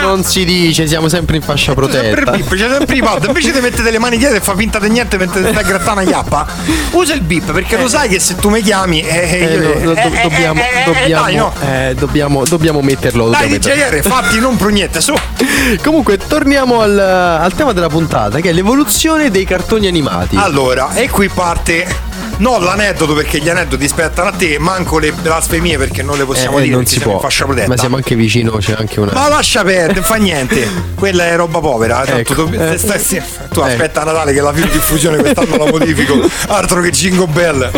Non 0.00 0.22
si 0.24 0.44
dice, 0.44 0.86
siamo 0.86 1.08
sempre 1.08 1.36
in 1.36 1.42
fascia 1.42 1.72
Sempre 1.74 1.86
protetta. 2.22 2.36
il 2.36 2.42
bip, 2.42 2.54
c'è 2.54 2.68
sempre 2.70 2.96
i 2.96 3.00
pad. 3.02 3.24
Invece 3.26 3.50
di 3.52 3.60
mettere 3.60 3.90
le 3.90 3.98
mani 3.98 4.16
dietro 4.18 4.36
e 4.36 4.40
fa 4.40 4.54
finta 4.54 4.78
di 4.78 4.88
niente 4.88 5.16
mentre 5.16 5.42
ti 5.42 5.50
stai 5.50 5.64
grattando 5.64 6.00
una 6.02 6.08
chiappa, 6.10 6.46
usa 6.92 7.14
il 7.14 7.22
bip 7.22 7.50
perché 7.52 7.76
lo 7.76 7.88
sai 7.88 8.08
che 8.08 8.20
se 8.20 8.36
tu 8.36 8.48
mi 8.50 8.62
chiami. 8.62 9.00
Eh, 9.00 9.16
Eh, 9.16 9.54
io- 9.54 9.60
no, 9.60 9.84
no, 9.84 9.94
do- 9.94 10.00
eh, 10.00 10.06
eh, 10.18 10.22
dobbiamo, 10.22 10.60
eh, 10.60 10.64
eh, 10.64 10.84
dobbiamo, 10.84 11.22
dai, 11.24 11.34
no. 11.36 11.52
eh, 11.60 11.94
dobbiamo, 11.98 12.44
dobbiamo 12.44 12.80
metterlo. 12.82 13.28
Dai, 13.30 13.48
dobbiamo 13.48 13.74
metterlo. 13.74 14.00
DJR, 14.00 14.08
fatti 14.08 14.38
non 14.38 14.56
pro 14.56 14.68
niente, 14.68 15.00
su. 15.00 15.14
Comunque, 15.82 16.18
torniamo 16.18 16.80
al, 16.82 16.98
al 16.98 17.54
tema 17.54 17.72
della 17.72 17.88
puntata, 17.88 18.38
che 18.40 18.50
è 18.50 18.52
l'evoluzione 18.52 19.30
dei 19.30 19.44
cartoni 19.44 19.86
animati. 19.88 20.36
Allora, 20.36 20.94
e 20.94 21.08
qui 21.10 21.28
parte. 21.28 22.14
Non 22.38 22.62
l'aneddoto 22.62 23.14
perché 23.14 23.38
gli 23.40 23.48
aneddoti 23.48 23.88
spettano 23.88 24.28
a 24.28 24.32
te, 24.32 24.58
manco 24.58 24.98
le 24.98 25.10
blasfemie 25.12 25.78
perché 25.78 26.02
non 26.02 26.18
le 26.18 26.24
possiamo 26.26 26.58
Eh, 26.58 26.62
dire 26.64 26.74
non 26.74 26.84
si 26.84 27.00
può. 27.00 27.18
Ma 27.66 27.76
siamo 27.78 27.96
anche 27.96 28.14
vicino, 28.14 28.52
c'è 28.58 28.74
anche 28.78 29.00
una. 29.00 29.12
Ma 29.14 29.28
lascia 29.28 29.62
perdere, 29.64 30.02
fa 30.02 30.16
niente. 30.16 30.68
Quella 30.94 31.24
è 31.28 31.36
roba 31.36 31.60
povera. 31.60 32.04
tanto 32.04 32.32
Ecco, 32.32 32.46
tu, 32.46 32.52
eh, 32.52 32.76
stai- 32.76 33.22
tu 33.50 33.60
eh. 33.60 33.70
aspetta 33.70 34.04
Natale 34.04 34.34
che 34.34 34.42
la 34.42 34.52
diffusione 34.52 35.16
quest'anno 35.16 35.56
la 35.56 35.70
modifico. 35.70 36.20
Altro 36.48 36.82
che 36.82 36.90
Jingle 36.90 37.26
Bell. 37.28 37.70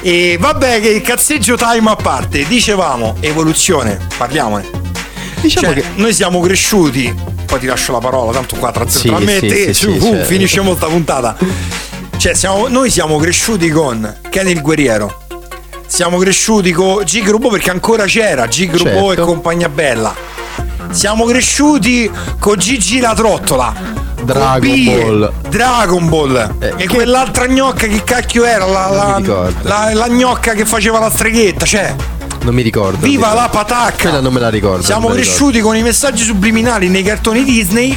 E 0.00 0.36
vabbè, 0.38 0.80
che 0.80 0.88
il 0.88 1.02
cazzeggio 1.02 1.56
time 1.56 1.90
a 1.90 1.96
parte, 1.96 2.46
dicevamo, 2.46 3.16
evoluzione, 3.20 3.98
parliamone. 4.16 4.68
Diciamo 5.40 5.66
Cioè, 5.66 5.82
che. 5.82 5.84
noi 5.96 6.14
siamo 6.14 6.40
cresciuti, 6.40 7.14
poi 7.44 7.58
ti 7.60 7.66
lascio 7.66 7.92
la 7.92 7.98
parola, 7.98 8.32
tanto 8.32 8.56
qua 8.56 8.70
tra, 8.72 8.88
Sì, 8.88 9.08
tra 9.08 9.18
me 9.18 9.36
e 9.36 9.40
sì, 9.40 9.46
te, 9.46 9.64
sì, 9.64 9.74
su, 9.74 9.90
sì, 9.92 9.96
uh, 9.98 10.00
cioè- 10.14 10.24
finisce 10.24 10.60
molta 10.62 10.86
puntata. 10.86 11.36
Cioè, 12.24 12.32
siamo- 12.32 12.68
noi 12.68 12.88
siamo 12.88 13.18
cresciuti 13.18 13.68
con 13.68 14.16
Kenny 14.30 14.52
il 14.52 14.62
guerriero. 14.62 15.24
Siamo 15.86 16.16
cresciuti 16.16 16.72
con 16.72 17.02
G 17.04 17.22
Gruppo 17.22 17.50
perché 17.50 17.68
ancora 17.70 18.06
c'era 18.06 18.46
G 18.46 18.66
Gruppo 18.66 18.88
Certo. 19.08 19.12
e 19.12 19.16
compagnia 19.26 19.68
bella. 19.68 20.14
Siamo 20.90 21.26
cresciuti 21.26 22.10
con 22.38 22.56
Gigi 22.56 22.98
la 23.00 23.12
trottola. 23.14 23.74
Dragon 24.22 24.58
Bie, 24.60 25.02
Ball. 25.02 25.32
Dragon 25.50 26.08
Ball. 26.08 26.54
Eh, 26.60 26.68
e 26.68 26.86
che- 26.86 26.94
quell'altra 26.94 27.46
gnocca 27.46 27.86
che 27.86 28.02
cacchio 28.02 28.44
era? 28.46 28.64
La, 28.64 28.88
la, 28.88 29.16
ricordo. 29.18 29.68
la- 29.68 29.90
la 29.92 30.08
gnocca 30.08 30.54
che 30.54 30.64
faceva 30.64 30.98
la 30.98 31.10
streghetta. 31.10 31.66
Cioè, 31.66 31.94
Non 32.40 32.54
mi 32.54 32.62
ricordo. 32.62 33.04
viva 33.04 33.34
la 33.34 33.44
ricordo. 33.44 33.58
patacca! 33.58 34.02
Quella 34.04 34.20
non 34.20 34.32
me 34.32 34.40
la 34.40 34.48
ricordo. 34.48 34.82
Siamo 34.82 35.08
cresciuti 35.08 35.60
con 35.60 35.76
i 35.76 35.82
messaggi 35.82 36.24
subliminali 36.24 36.88
nei 36.88 37.02
cartoni 37.02 37.44
Disney 37.44 37.94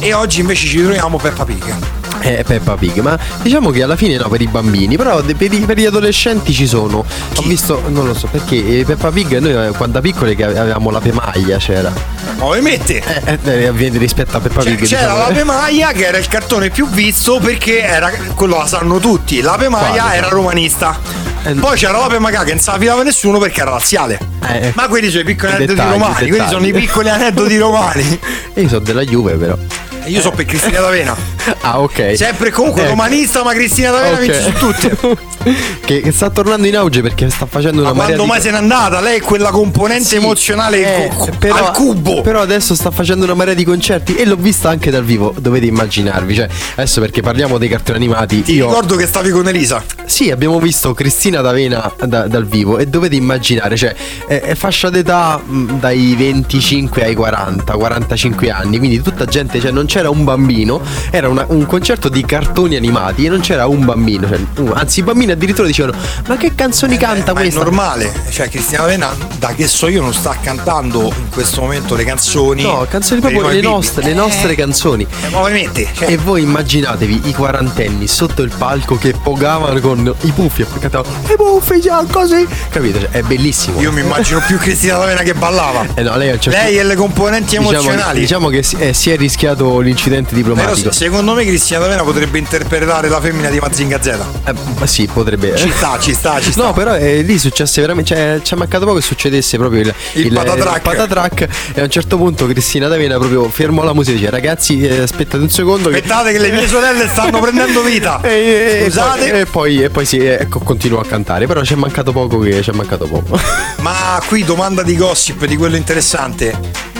e 0.00 0.12
oggi 0.14 0.40
invece 0.40 0.66
ci 0.66 0.82
troviamo 0.82 1.16
Peppa 1.16 1.44
Pig. 1.44 2.00
Ricordo. 2.22 2.38
Eh, 2.40 2.44
Peppa 2.44 2.76
Pig, 2.76 2.98
ma 3.00 3.18
diciamo 3.42 3.70
che 3.70 3.82
alla 3.82 3.96
fine 3.96 4.16
no, 4.16 4.28
per 4.28 4.40
i 4.40 4.46
bambini, 4.46 4.96
però 4.96 5.20
de- 5.20 5.34
per, 5.34 5.52
i- 5.52 5.60
per 5.60 5.76
gli 5.78 5.86
adolescenti 5.86 6.52
ci 6.52 6.66
sono. 6.66 6.98
Ho 7.36 7.42
visto, 7.42 7.82
non 7.88 8.06
lo 8.06 8.14
so 8.14 8.26
perché 8.28 8.80
eh, 8.80 8.84
Peppa 8.84 9.10
Pig, 9.10 9.38
noi 9.38 9.66
eh, 9.68 9.70
quando 9.70 9.90
da 9.98 10.00
piccoli 10.00 10.34
che 10.34 10.44
avevamo 10.44 10.90
la 10.90 11.00
pemaglia 11.00 11.58
c'era. 11.58 11.92
Ovviamente 12.38 13.02
Eh, 13.24 13.38
eh, 13.44 13.64
eh, 13.64 13.88
rispetto 13.98 14.36
a 14.36 14.40
Peppa 14.40 14.62
Pig. 14.62 14.84
c'era 14.84 15.00
diciamo, 15.12 15.16
la 15.18 15.28
eh. 15.28 15.34
Pemaia 15.34 15.92
che 15.92 16.06
era 16.06 16.18
il 16.18 16.26
cartone 16.28 16.70
più 16.70 16.88
visto 16.88 17.38
perché 17.40 17.82
era 17.82 18.10
quello 18.34 18.56
la 18.58 18.66
sanno 18.66 18.98
tutti. 18.98 19.40
La 19.40 19.56
Pemaia 19.58 20.02
Quale? 20.02 20.16
era 20.16 20.28
romanista. 20.28 20.98
Eh, 21.44 21.54
Poi 21.54 21.76
c'era 21.76 21.98
la 21.98 22.06
Pemaca 22.06 22.44
che 22.44 22.50
non 22.52 22.60
se 22.60 22.70
la 22.70 22.78
filava 22.78 23.02
nessuno 23.02 23.38
perché 23.38 23.60
era 23.60 23.70
laziale. 23.72 24.18
Eh, 24.48 24.66
eh. 24.68 24.72
Ma 24.74 24.86
quelli 24.88 25.08
sono 25.08 25.22
i 25.22 25.24
piccoli 25.24 25.52
I 25.52 25.54
aneddoti 25.56 25.74
dettagli, 25.78 25.88
i 25.96 25.98
romani. 25.98 26.28
Quelli 26.28 26.48
sono 26.48 26.66
i 26.66 26.72
piccoli 26.72 27.08
aneddoti 27.10 27.58
romani. 27.58 28.20
E 28.54 28.60
io 28.62 28.68
sono 28.68 28.80
della 28.80 29.02
Juve 29.02 29.32
però. 29.34 29.56
E 30.04 30.10
io 30.10 30.20
so 30.20 30.30
per 30.32 30.44
Cristina 30.44 30.80
D'Avena. 30.80 31.14
Ah, 31.62 31.80
ok. 31.80 32.12
Sempre 32.16 32.50
comunque 32.50 32.86
romanista, 32.86 33.42
ma 33.42 33.52
Cristina 33.52 33.90
D'Avena 33.90 34.14
Ok. 34.14 34.20
vince 34.20 34.42
su 34.42 34.52
tutte. 34.52 35.18
che, 35.84 36.12
sta 36.12 36.30
tornando 36.30 36.66
in 36.66 36.76
auge 36.76 37.02
perché 37.02 37.28
sta 37.30 37.46
facendo 37.46 37.80
una 37.80 37.90
Ma 37.90 37.96
marea 38.02 38.16
quando 38.16 38.22
di 38.22 38.28
mai 38.28 38.40
se 38.40 38.50
n'è 38.50 38.56
andata? 38.56 39.00
Lei 39.00 39.18
è 39.18 39.20
quella 39.20 39.50
componente 39.50 40.04
Sì, 40.04 40.16
emozionale 40.16 41.04
eh, 41.04 41.08
co- 41.08 41.14
co- 41.26 41.30
però, 41.38 41.54
al 41.68 41.72
cubo. 41.72 42.20
Però 42.22 42.40
adesso 42.40 42.74
sta 42.74 42.90
facendo 42.90 43.24
una 43.24 43.34
marea 43.34 43.54
di 43.54 43.64
concerti 43.64 44.14
e 44.14 44.24
l'ho 44.24 44.36
vista 44.36 44.68
anche 44.70 44.90
dal 44.90 45.04
vivo, 45.04 45.34
dovete 45.38 45.66
immaginarvi. 45.66 46.34
Cioè, 46.34 46.48
adesso 46.74 47.00
perché 47.00 47.22
parliamo 47.22 47.58
dei 47.58 47.68
cartoni 47.68 47.98
animati. 47.98 48.42
Ti 48.42 48.52
io, 48.54 48.66
ricordo 48.66 48.96
che 48.96 49.06
stavi 49.06 49.30
con 49.30 49.46
Elisa. 49.48 49.82
Sì, 50.04 50.30
abbiamo 50.30 50.58
visto 50.60 50.92
Cristina 50.94 51.40
D'Avena 51.40 51.92
da- 52.06 52.26
dal 52.26 52.44
vivo 52.46 52.78
e 52.78 52.86
dovete 52.86 53.14
immaginare, 53.14 53.76
cioè, 53.76 53.94
è, 54.26 54.40
è 54.40 54.54
fascia 54.54 54.90
d'età 54.90 55.40
mh, 55.44 55.78
dai 55.78 56.14
25 56.16 57.04
ai 57.04 57.14
40, 57.14 57.72
45 57.74 58.50
anni, 58.50 58.78
quindi 58.78 59.00
tutta 59.00 59.24
gente, 59.24 59.60
cioè 59.60 59.70
non 59.70 59.86
c'era 59.86 60.10
un 60.10 60.24
bambino, 60.24 60.80
era 61.10 61.28
una- 61.32 61.44
un 61.48 61.66
concerto 61.66 62.08
di 62.08 62.24
cartoni 62.24 62.76
animati 62.76 63.24
e 63.26 63.28
non 63.28 63.40
c'era 63.40 63.66
un 63.66 63.84
bambino, 63.84 64.28
cioè, 64.28 64.38
anzi 64.74 65.00
i 65.00 65.02
bambini 65.02 65.32
addirittura 65.32 65.66
dicevano 65.66 65.96
"Ma 66.28 66.36
che 66.36 66.54
canzoni 66.54 66.96
canta 66.96 67.30
Eh, 67.30 67.34
Ma 67.34 67.40
è 67.40 67.42
questa?" 67.42 67.62
normale, 67.62 68.12
cioè 68.30 68.48
Cristina 68.48 68.80
D'Avena, 68.82 69.10
da 69.38 69.48
che 69.54 69.66
so 69.66 69.88
io, 69.88 70.00
non 70.00 70.12
sta 70.14 70.36
cantando 70.40 71.00
in 71.04 71.28
questo 71.30 71.60
momento 71.60 71.94
le 71.94 72.04
canzoni. 72.04 72.62
No, 72.62 72.86
canzoni 72.88 73.20
proprio 73.20 73.48
le 73.48 73.60
nostre, 73.60 74.02
bimbi. 74.02 74.16
le 74.16 74.20
nostre 74.22 74.54
canzoni. 74.54 75.06
Eh, 75.22 75.34
ovviamente, 75.34 75.88
cioè, 75.92 76.10
E 76.10 76.16
voi 76.16 76.42
immaginatevi 76.42 77.22
i 77.24 77.32
quarantenni 77.34 78.06
sotto 78.06 78.42
il 78.42 78.52
palco 78.56 78.96
che 78.96 79.12
pogavano 79.20 79.78
con 79.80 80.14
i 80.22 80.30
puffi 80.30 80.62
e 80.62 80.64
poi 80.66 80.78
cantavano 80.80 81.14
i 81.30 81.36
puffi 81.36 81.80
già 81.80 82.04
così. 82.10 82.46
Capito? 82.70 83.00
Cioè, 83.00 83.10
è 83.10 83.22
bellissimo. 83.22 83.80
io 83.80 83.92
mi 83.92 84.00
immagino 84.00 84.40
più 84.46 84.58
Cristina 84.58 84.98
D'Avena 84.98 85.22
che 85.22 85.34
ballava. 85.34 85.86
Eh 85.94 86.02
no, 86.02 86.16
lei, 86.16 86.30
certo- 86.40 86.50
Lei 86.58 86.78
e 86.78 86.82
le 86.84 86.94
componenti 86.96 87.56
diciamo, 87.56 87.70
emozionali. 87.70 88.20
Diciamo 88.20 88.48
che 88.48 88.62
si, 88.62 88.76
eh, 88.78 88.92
si 88.92 89.10
è 89.10 89.16
rischiato 89.16 89.78
l'incidente 89.80 90.34
Però 90.34 90.36
diplomatico. 90.48 90.90
se- 90.90 91.04
secondo 91.04 91.21
me 91.22 91.44
Cristina 91.44 91.78
D'Avena 91.80 92.02
potrebbe 92.02 92.38
interpretare 92.38 93.08
la 93.08 93.20
femmina 93.20 93.48
di 93.48 93.58
Mazinga 93.58 94.00
Z. 94.02 94.06
Eh, 94.44 94.52
ma 94.78 94.86
sì, 94.86 95.08
potrebbe. 95.12 95.54
Ci 95.56 95.70
sta, 95.74 95.98
ci 96.00 96.12
sta, 96.14 96.40
ci 96.40 96.50
sta. 96.52 96.62
No, 96.64 96.72
però 96.72 96.96
eh, 96.96 97.22
lì 97.22 97.38
successe 97.38 97.80
veramente. 97.80 98.14
Cioè, 98.14 98.40
ci 98.42 98.54
è 98.54 98.56
mancato 98.56 98.84
poco 98.84 98.98
che 98.98 99.04
succedesse 99.04 99.56
proprio 99.56 99.80
il, 99.82 99.94
Il 100.14 100.32
patatrack. 100.32 100.82
patatrack. 100.82 101.48
E 101.74 101.80
a 101.80 101.84
un 101.84 101.90
certo 101.90 102.16
punto 102.16 102.46
Cristina 102.46 102.88
D'Avena 102.88 103.18
proprio 103.18 103.48
fermò 103.48 103.82
la 103.84 103.94
musica 103.94 104.16
e 104.16 104.18
dice: 104.20 104.30
Ragazzi, 104.30 104.80
eh, 104.82 105.00
aspettate 105.00 105.42
un 105.42 105.50
secondo. 105.50 105.88
che-" 105.88 105.96
Aspettate 105.96 106.32
che 106.32 106.38
le 106.38 106.50
mie 106.50 106.66
sorelle 106.66 107.08
stanno 107.08 107.40
prendendo 107.40 107.82
vita. 107.82 108.20
E, 108.32 108.80
Scusate. 108.84 109.18
poi, 109.30 109.40
e 109.40 109.46
poi, 109.46 109.82
e 109.84 109.90
poi 109.90 110.04
sì, 110.06 110.18
ecco, 110.18 110.58
continuò 110.60 111.00
a 111.00 111.04
cantare. 111.04 111.46
Però 111.46 111.62
ci 111.62 111.74
è 111.74 111.76
mancato 111.76 112.12
poco 112.12 112.38
che 112.38 112.62
ci 112.62 112.70
è 112.70 112.72
mancato 112.72 113.06
poco. 113.06 113.38
Ma 113.80 114.20
qui 114.26 114.42
domanda 114.44 114.82
di 114.82 114.96
gossip 114.96 115.44
di 115.44 115.56
quello 115.56 115.76
interessante. 115.76 116.91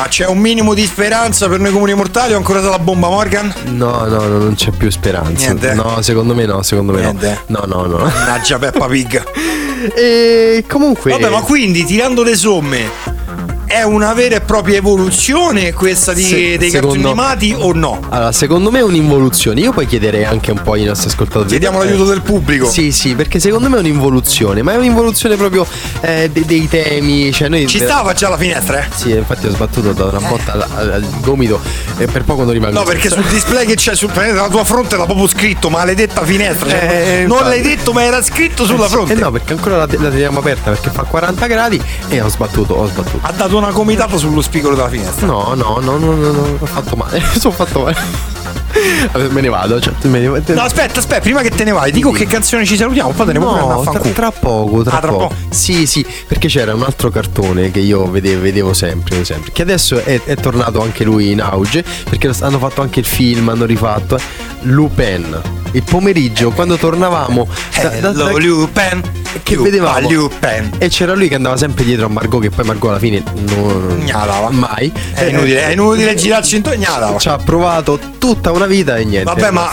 Ma 0.00 0.08
c'è 0.08 0.26
un 0.26 0.38
minimo 0.38 0.72
di 0.72 0.86
speranza 0.86 1.46
per 1.46 1.60
noi 1.60 1.72
comuni 1.72 1.92
mortali 1.92 2.32
o 2.32 2.38
ancora 2.38 2.58
la 2.60 2.78
bomba 2.78 3.10
Morgan? 3.10 3.52
No, 3.66 4.06
no, 4.06 4.26
no, 4.28 4.38
non 4.38 4.54
c'è 4.54 4.70
più 4.70 4.88
speranza. 4.90 5.52
Niente? 5.52 5.74
No, 5.74 6.00
secondo 6.00 6.34
me 6.34 6.46
no, 6.46 6.62
secondo 6.62 6.92
me 6.92 7.02
Niente? 7.02 7.42
no. 7.48 7.64
No, 7.66 7.82
no, 7.82 7.98
no. 7.98 8.04
Mannaggia 8.04 8.58
Peppa 8.58 8.86
Pig. 8.86 9.22
E 9.94 10.64
comunque. 10.68 11.10
Vabbè, 11.10 11.28
ma 11.30 11.40
quindi 11.40 11.84
tirando 11.84 12.22
le 12.22 12.36
somme 12.36 12.90
è 13.70 13.82
una 13.84 14.12
vera 14.14 14.34
e 14.34 14.40
propria 14.40 14.78
evoluzione 14.78 15.72
questa 15.72 16.12
di, 16.12 16.22
Se- 16.24 16.58
dei 16.58 16.70
secondo- 16.70 16.94
cartoni 16.96 17.04
animati 17.04 17.54
o 17.56 17.72
no? 17.72 18.00
Allora, 18.08 18.32
secondo 18.32 18.70
me 18.72 18.80
è 18.80 18.82
un'involuzione. 18.82 19.60
Io 19.60 19.72
poi 19.72 19.86
chiederei 19.86 20.24
anche 20.24 20.50
un 20.50 20.60
po' 20.60 20.72
ai 20.72 20.82
nostri 20.84 21.08
ascoltatori. 21.08 21.48
Chiediamo 21.48 21.78
l'aiuto 21.78 22.04
del 22.04 22.20
pubblico. 22.22 22.68
Sì, 22.68 22.90
sì, 22.90 23.14
perché 23.14 23.38
secondo 23.38 23.68
me 23.68 23.76
è 23.76 23.78
un'involuzione, 23.78 24.62
ma 24.62 24.72
è 24.72 24.76
un'involuzione 24.76 25.36
proprio 25.36 25.64
eh, 26.00 26.28
de- 26.32 26.44
dei 26.44 26.68
temi. 26.68 27.32
Cioè 27.32 27.48
noi 27.48 27.68
Ci 27.68 27.78
stava 27.78 28.12
già 28.12 28.28
la 28.28 28.36
finestra, 28.36 28.80
eh? 28.80 28.88
Sì, 28.92 29.10
infatti 29.12 29.46
ho 29.46 29.50
sbattuto 29.50 29.92
da 29.92 30.06
una 30.06 30.18
botta 30.28 30.52
al, 30.52 30.66
al- 30.74 30.90
al 30.92 31.04
gomito 31.20 31.60
e 31.96 32.06
per 32.06 32.24
poco 32.24 32.42
non 32.42 32.52
rimango. 32.52 32.76
No, 32.80 32.84
perché 32.84 33.08
sul 33.08 33.22
display 33.24 33.66
che 33.66 33.76
c'è 33.76 33.94
sul 33.94 34.10
pianeta 34.10 34.34
della 34.34 34.48
tua 34.48 34.64
fronte 34.64 34.96
era 34.96 35.04
proprio 35.04 35.28
scritto 35.28 35.70
maledetta 35.70 36.24
finestra. 36.24 36.68
Cioè, 36.68 36.78
Eh, 37.20 37.26
non 37.26 37.38
infatti. 37.38 37.44
l'hai 37.44 37.60
detto, 37.62 37.92
ma 37.92 38.02
era 38.02 38.20
scritto 38.20 38.64
sulla 38.64 38.88
fronte. 38.88 39.12
Eh 39.12 39.16
no, 39.16 39.30
perché 39.30 39.52
ancora 39.52 39.76
la, 39.76 39.86
la 39.88 40.08
teniamo 40.10 40.40
aperta 40.40 40.70
perché 40.70 40.90
fa 40.90 41.02
40 41.04 41.46
gradi 41.46 41.80
e 42.08 42.20
ho 42.20 42.28
sbattuto, 42.28 42.74
ho 42.74 42.86
sbattuto. 42.88 43.18
Ha 43.22 43.32
dato 43.32 43.58
una 43.60 43.72
comitata 43.72 44.16
sullo 44.16 44.40
spigolo 44.40 44.74
della 44.74 44.88
finestra. 44.88 45.26
No, 45.26 45.54
no, 45.54 45.78
no, 45.80 45.98
no, 45.98 46.14
no, 46.14 46.30
no, 46.32 46.56
ho 46.58 46.66
fatto 46.66 46.96
male. 46.96 47.20
Sono 47.38 47.54
fatto 47.54 47.80
male. 47.80 48.39
Me 49.30 49.40
ne 49.40 49.48
vado. 49.48 49.80
Cioè, 49.80 49.92
me 50.02 50.18
ne 50.20 50.28
vado. 50.28 50.54
No, 50.54 50.62
aspetta, 50.62 51.00
aspetta, 51.00 51.20
prima 51.20 51.42
che 51.42 51.50
te 51.50 51.64
ne 51.64 51.72
vai, 51.72 51.90
dico 51.92 52.10
che 52.10 52.26
canzone 52.26 52.64
ci 52.64 52.76
salutiamo, 52.76 53.10
poi 53.10 53.26
te 53.26 53.32
ne 53.32 53.38
puoi 53.38 53.50
andare 53.58 53.72
a 53.72 53.74
No, 53.82 53.90
tra, 53.90 54.00
tra 54.00 54.30
poco, 54.30 54.82
tra 54.82 54.96
Ah, 54.96 55.00
tra 55.00 55.10
poco. 55.10 55.26
poco. 55.28 55.34
Sì, 55.50 55.86
sì, 55.86 56.06
perché 56.26 56.48
c'era 56.48 56.74
un 56.74 56.82
altro 56.82 57.10
cartone 57.10 57.70
che 57.70 57.80
io 57.80 58.08
vedevo, 58.10 58.40
vedevo 58.42 58.72
sempre, 58.72 59.24
sempre, 59.24 59.52
che 59.52 59.62
adesso 59.62 60.02
è, 60.02 60.20
è 60.24 60.36
tornato 60.36 60.80
anche 60.82 61.04
lui 61.04 61.30
in 61.32 61.40
auge, 61.40 61.84
perché 62.08 62.30
hanno 62.40 62.58
fatto 62.58 62.80
anche 62.82 63.00
il 63.00 63.06
film, 63.06 63.48
hanno 63.48 63.64
rifatto. 63.64 64.16
eh. 64.16 64.20
Lupin. 64.62 65.40
Il 65.72 65.82
pomeriggio, 65.84 66.50
quando 66.50 66.76
tornavamo 66.76 67.46
da, 67.76 67.82
da- 67.88 68.12
da- 68.12 68.28
Hello, 68.30 68.38
Lupin. 68.38 69.00
che 69.44 69.54
Lupa, 69.54 69.70
vedevamo 69.70 70.10
Lupin. 70.10 70.70
e 70.78 70.88
c'era 70.88 71.14
lui 71.14 71.28
che 71.28 71.36
andava 71.36 71.56
sempre 71.56 71.84
dietro 71.84 72.06
a 72.06 72.08
Margot, 72.08 72.42
che 72.42 72.50
poi 72.50 72.64
Margot 72.64 72.90
alla 72.90 72.98
fine 72.98 73.22
non 73.46 74.00
Gnalava. 74.04 74.50
mai. 74.50 74.92
È 75.14 75.24
inutile, 75.24 75.64
è 75.66 75.70
inutile 75.72 76.14
girarci 76.16 76.56
intorno. 76.56 76.78
Gnalava. 76.82 77.18
Ci 77.18 77.28
ha 77.28 77.36
provato 77.38 77.98
tutta 78.34 78.52
una 78.52 78.66
vita 78.66 78.96
e 78.96 79.04
niente. 79.04 79.24
Vabbè, 79.32 79.50
ma 79.50 79.68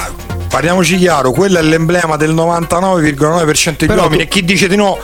parliamoci 0.49 0.97
chiaro, 0.97 1.31
quello 1.31 1.59
è 1.59 1.61
l'emblema 1.61 2.15
del 2.17 2.33
99,9% 2.33 3.75
dei 3.77 3.87
Però 3.87 4.01
uomini 4.03 4.17
tu- 4.17 4.23
e 4.23 4.27
chi 4.27 4.43
dice 4.43 4.67
di 4.67 4.75
no 4.75 4.97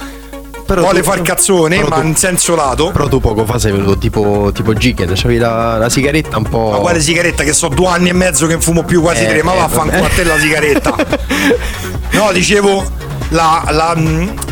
vuole 0.65 1.01
tu- 1.01 1.05
far 1.05 1.21
cazzone, 1.21 1.75
però 1.75 1.89
ma 1.89 1.95
tu- 1.99 2.07
in 2.07 2.15
senso 2.15 2.55
lato. 2.55 2.89
Però 2.91 3.07
tu 3.07 3.19
poco 3.19 3.45
fa 3.45 3.59
sei 3.59 3.71
venuto 3.73 3.97
tipo, 3.97 4.49
tipo 4.53 4.73
Jigen, 4.73 5.11
c'avevi 5.13 5.37
la, 5.39 5.77
la 5.77 5.89
sigaretta 5.89 6.37
un 6.37 6.43
po'. 6.49 6.71
Ma 6.71 6.77
quale 6.77 6.99
sigaretta? 6.99 7.43
Che 7.43 7.53
so 7.53 7.67
due 7.67 7.87
anni 7.87 8.09
e 8.09 8.13
mezzo 8.13 8.47
che 8.47 8.59
fumo 8.59 8.83
più 8.83 9.01
quasi 9.01 9.23
Eh, 9.23 9.27
tre, 9.27 9.43
ma 9.43 9.53
eh, 9.53 9.57
vaffanculo 9.57 10.03
a 10.05 10.09
te 10.09 10.23
la 10.23 10.37
sigaretta. 10.39 10.95
No, 12.13 12.31
dicevo, 12.31 12.83
la, 13.29 13.63
la, 13.71 13.95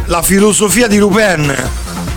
la 0.06 0.22
filosofia 0.24 0.88
di 0.88 0.98
Lupin. 0.98 1.56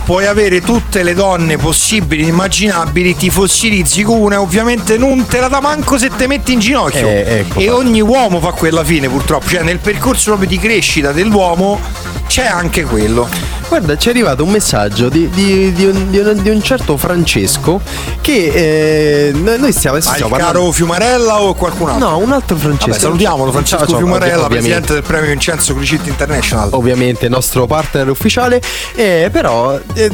Puoi 0.04 0.26
avere 0.26 0.60
tutte 0.60 1.02
le 1.02 1.14
donne 1.14 1.56
possibili 1.56 2.24
e 2.24 2.26
immaginabili, 2.26 3.16
ti 3.16 3.30
fossilizzi 3.30 4.02
con 4.02 4.20
una 4.20 4.38
ovviamente 4.38 4.98
non 4.98 5.26
te 5.26 5.40
la 5.40 5.48
dà 5.48 5.60
manco 5.60 5.96
se 5.96 6.10
te 6.14 6.26
metti 6.26 6.52
in 6.52 6.58
ginocchio. 6.58 7.08
Eh, 7.08 7.38
ecco, 7.38 7.58
e 7.58 7.70
ogni 7.70 8.02
uomo 8.02 8.38
fa 8.38 8.52
quella 8.52 8.84
fine 8.84 9.08
purtroppo, 9.08 9.48
cioè 9.48 9.62
nel 9.62 9.78
percorso 9.78 10.32
proprio 10.32 10.48
di 10.48 10.58
crescita 10.58 11.12
dell'uomo 11.12 11.80
c'è 12.26 12.46
anche 12.46 12.84
quello. 12.84 13.28
Guarda, 13.68 13.96
ci 13.96 14.08
è 14.08 14.10
arrivato 14.10 14.44
un 14.44 14.50
messaggio 14.50 15.08
di, 15.08 15.28
di- 15.30 15.72
di 15.72 15.86
un, 15.86 16.10
di 16.10 16.18
un- 16.18 16.42
un 16.44 16.62
certo 16.62 16.96
Francesco 16.96 17.80
che 18.20 19.28
eh, 19.28 19.32
noi 19.32 19.72
stiamo, 19.72 19.96
Ma 19.96 20.02
il 20.02 20.08
stiamo 20.08 20.30
caro 20.30 20.44
parlando. 20.46 20.72
Fiumarella 20.72 21.40
o 21.40 21.54
qualcun 21.54 21.88
altro? 21.90 22.08
No, 22.08 22.18
un 22.18 22.32
altro 22.32 22.56
Francesco. 22.56 22.86
Vabbè, 22.88 23.00
salutiamolo 23.00 23.50
Francesco 23.52 23.86
Ciao, 23.86 23.96
Fiumarella, 23.98 24.46
presidente 24.46 24.92
del 24.92 25.02
premio 25.02 25.30
Vincenzo 25.30 25.74
Clicit 25.74 26.06
International. 26.06 26.68
Ovviamente, 26.72 27.28
nostro 27.28 27.66
partner 27.66 28.08
ufficiale. 28.10 28.60
eh, 28.94 29.28
però 29.32 29.78
eh, 29.94 30.10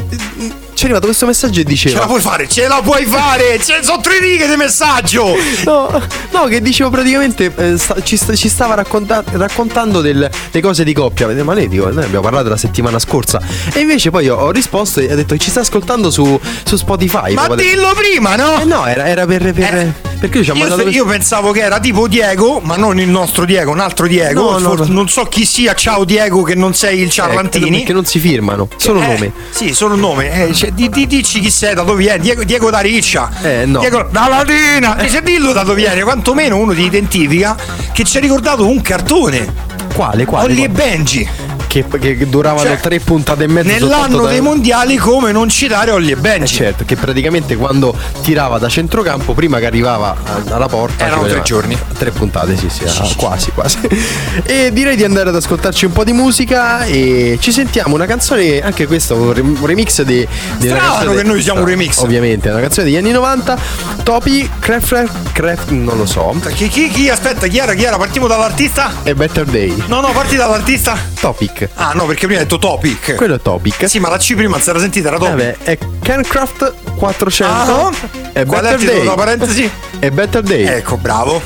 ci 0.81 0.87
è 0.87 0.89
arrivato 0.89 1.05
questo 1.05 1.27
messaggio 1.27 1.59
e 1.59 1.63
diceva. 1.63 1.93
Ce 1.95 2.01
la 2.01 2.07
puoi 2.07 2.21
fare, 2.21 2.47
ce 2.49 2.67
la 2.67 2.81
puoi 2.83 3.05
fare! 3.05 3.59
Ce 3.63 3.79
sono 3.83 4.01
tre 4.01 4.19
righe 4.19 4.47
di 4.47 4.55
messaggio! 4.55 5.35
No, 5.65 6.01
no, 6.31 6.45
che 6.45 6.59
dicevo 6.59 6.89
praticamente 6.89 7.51
eh, 7.55 7.77
sta- 7.77 8.01
ci, 8.01 8.17
ci 8.35 8.49
stava 8.49 8.73
racconta- 8.73 9.23
raccontando 9.31 10.01
del- 10.01 10.27
le 10.51 10.61
cose 10.61 10.83
di 10.83 10.93
coppia. 10.93 11.27
Ma 11.43 11.53
lei 11.53 11.67
dico, 11.67 11.87
noi 11.91 12.03
abbiamo 12.03 12.21
parlato 12.23 12.49
la 12.49 12.57
settimana 12.57 12.97
scorsa. 12.97 13.39
E 13.73 13.79
invece 13.81 14.09
poi 14.09 14.25
io 14.25 14.35
ho 14.37 14.49
risposto 14.49 14.99
e 15.01 15.11
ho 15.11 15.15
detto 15.15 15.35
che 15.35 15.39
ci 15.39 15.51
sta 15.51 15.59
ascoltando 15.59 16.09
su, 16.09 16.39
su 16.63 16.75
Spotify. 16.77 17.33
Ma 17.35 17.47
dillo 17.53 17.93
prima, 17.95 18.35
no? 18.35 18.59
Eh 18.59 18.65
no, 18.65 18.85
era, 18.87 19.07
era 19.07 19.25
per, 19.27 19.53
per- 19.53 19.93
perché 20.21 20.37
io 20.39 20.43
ci 20.43 20.49
ho 20.51 20.53
Io, 20.55 20.67
mandato 20.67 20.89
io 20.89 21.05
pensavo 21.05 21.51
che 21.51 21.61
era 21.61 21.79
tipo 21.79 22.07
Diego, 22.07 22.59
ma 22.59 22.75
non 22.75 22.99
il 22.99 23.07
nostro 23.09 23.45
Diego, 23.45 23.71
un 23.71 23.79
altro 23.79 24.07
Diego. 24.07 24.51
No, 24.51 24.57
no, 24.59 24.69
For- 24.75 24.87
no. 24.87 24.93
Non 24.93 25.09
so 25.09 25.23
chi 25.25 25.45
sia, 25.45 25.73
ciao 25.75 26.05
Diego, 26.05 26.41
che 26.43 26.55
non 26.55 26.73
sei 26.73 27.01
il 27.01 27.09
Ciarlantini. 27.11 27.77
Perché 27.77 27.93
non 27.93 28.05
si 28.05 28.17
firmano, 28.19 28.67
solo 28.77 29.01
Eh, 29.01 29.07
nome. 29.07 29.31
Sì, 29.51 29.73
solo 29.73 29.95
nome. 29.95 30.47
Eh, 30.47 30.70
di, 30.73 30.89
di- 30.89 31.07
dici 31.07 31.39
chi 31.39 31.49
sei, 31.49 31.73
da 31.73 31.83
dove 31.83 32.03
vieni? 32.03 32.19
Diego, 32.21 32.43
Diego 32.43 32.69
da 32.69 32.79
Riccia. 32.79 33.29
Eh, 33.41 33.65
no. 33.65 33.79
Diego 33.79 34.07
da 34.11 34.27
Latina. 34.27 34.95
Dice 34.99 35.21
dillo 35.21 35.51
da 35.53 35.63
dove 35.63 35.81
vieni, 35.81 36.01
quantomeno 36.01 36.57
uno 36.57 36.73
ti 36.73 36.81
identifica 36.83 37.55
che 37.93 38.03
ci 38.03 38.17
ha 38.17 38.19
ricordato 38.19 38.67
un 38.67 38.81
cartone. 38.81 39.69
Quale, 39.93 40.25
quale? 40.25 40.45
Olli 40.45 40.63
e? 40.63 40.69
Benji. 40.69 41.27
Che, 41.71 41.85
che 41.87 42.27
duravano 42.27 42.67
Cioè, 42.67 42.79
tre 42.81 42.99
puntate 42.99 43.45
e 43.45 43.47
mezzo 43.47 43.69
Nell'anno 43.69 44.23
da- 44.23 44.29
dei 44.31 44.41
mondiali, 44.41 44.97
come 44.97 45.31
non 45.31 45.47
citare 45.47 45.91
Olli 45.91 46.09
e 46.09 46.13
Eh, 46.13 46.17
Benji? 46.17 46.53
certo, 46.53 46.83
che 46.83 46.97
praticamente 46.97 47.55
quando 47.55 47.95
tirava 48.23 48.57
da 48.57 48.67
centrocampo, 48.67 49.33
prima 49.33 49.57
che 49.59 49.67
arrivava 49.67 50.13
alla 50.49 50.67
porta, 50.67 51.05
Erano 51.05 51.27
tre 51.27 51.41
giorni. 51.43 51.77
Tre 51.97 52.11
puntate, 52.11 52.57
sì, 52.57 52.67
sì, 52.67 52.83
ah, 52.83 53.07
quasi, 53.15 53.51
quasi. 53.51 53.77
e 54.43 54.71
direi 54.73 54.97
di 54.97 55.05
andare 55.05 55.29
ad 55.29 55.35
ascoltarci 55.37 55.85
un 55.85 55.93
po' 55.93 56.03
di 56.03 56.11
musica 56.11 56.83
e 56.83 57.37
ci 57.39 57.53
sentiamo 57.53 57.95
una 57.95 58.05
canzone, 58.05 58.59
anche 58.61 58.85
questa, 58.85 59.13
un, 59.13 59.31
re- 59.31 59.39
un 59.39 59.65
remix 59.65 60.01
di. 60.01 60.27
di 60.57 60.67
una 60.67 60.75
Strano 60.75 60.93
canzone 60.95 61.21
che 61.21 61.23
noi 61.27 61.41
siamo 61.41 61.59
un 61.61 61.65
remix. 61.67 61.97
Ovviamente, 61.99 62.49
è 62.49 62.51
una 62.51 62.61
canzone 62.61 62.87
degli 62.87 62.97
anni 62.97 63.11
90. 63.11 63.57
Topi, 64.03 64.49
Craft, 64.59 65.09
Craft, 65.31 65.69
non 65.69 65.95
lo 65.97 66.05
so. 66.05 66.35
Chi, 66.53 66.67
chi, 66.67 66.89
chi? 66.89 67.07
Aspetta, 67.09 67.47
chi 67.47 67.59
era? 67.59 67.73
Chi 67.75 67.83
era? 67.85 67.95
Partiamo 67.95 68.27
dall'artista? 68.27 68.91
E 69.03 69.15
Better 69.15 69.45
Day. 69.45 69.83
No, 69.87 70.01
no, 70.01 70.11
parti 70.11 70.35
dall'artista. 70.35 70.97
Topic. 71.19 71.60
Ah, 71.75 71.91
no, 71.93 72.05
perché 72.05 72.25
prima 72.25 72.39
hai 72.39 72.45
detto 72.45 72.59
Topic. 72.59 73.15
Quello 73.15 73.35
è 73.35 73.41
Topic. 73.41 73.87
Sì, 73.89 73.99
ma 73.99 74.09
la 74.09 74.17
C 74.17 74.33
prima 74.35 74.51
non 74.51 74.61
si 74.61 74.69
era 74.69 74.79
sentita, 74.79 75.07
era 75.09 75.17
Topic. 75.17 75.31
Vabbè, 75.35 75.57
è 75.63 75.77
Cancraft 76.01 76.73
400 76.95 77.53
Ah, 77.87 77.91
e 78.33 78.45
qual 78.45 78.61
è 78.63 78.63
Better 78.71 78.79
titolo 78.79 78.97
Day. 78.97 79.05
da 79.07 79.13
parentesi? 79.13 79.71
E 79.99 80.11
Better 80.11 80.41
Day. 80.41 80.63
Ecco, 80.65 80.97
bravo. 80.97 81.41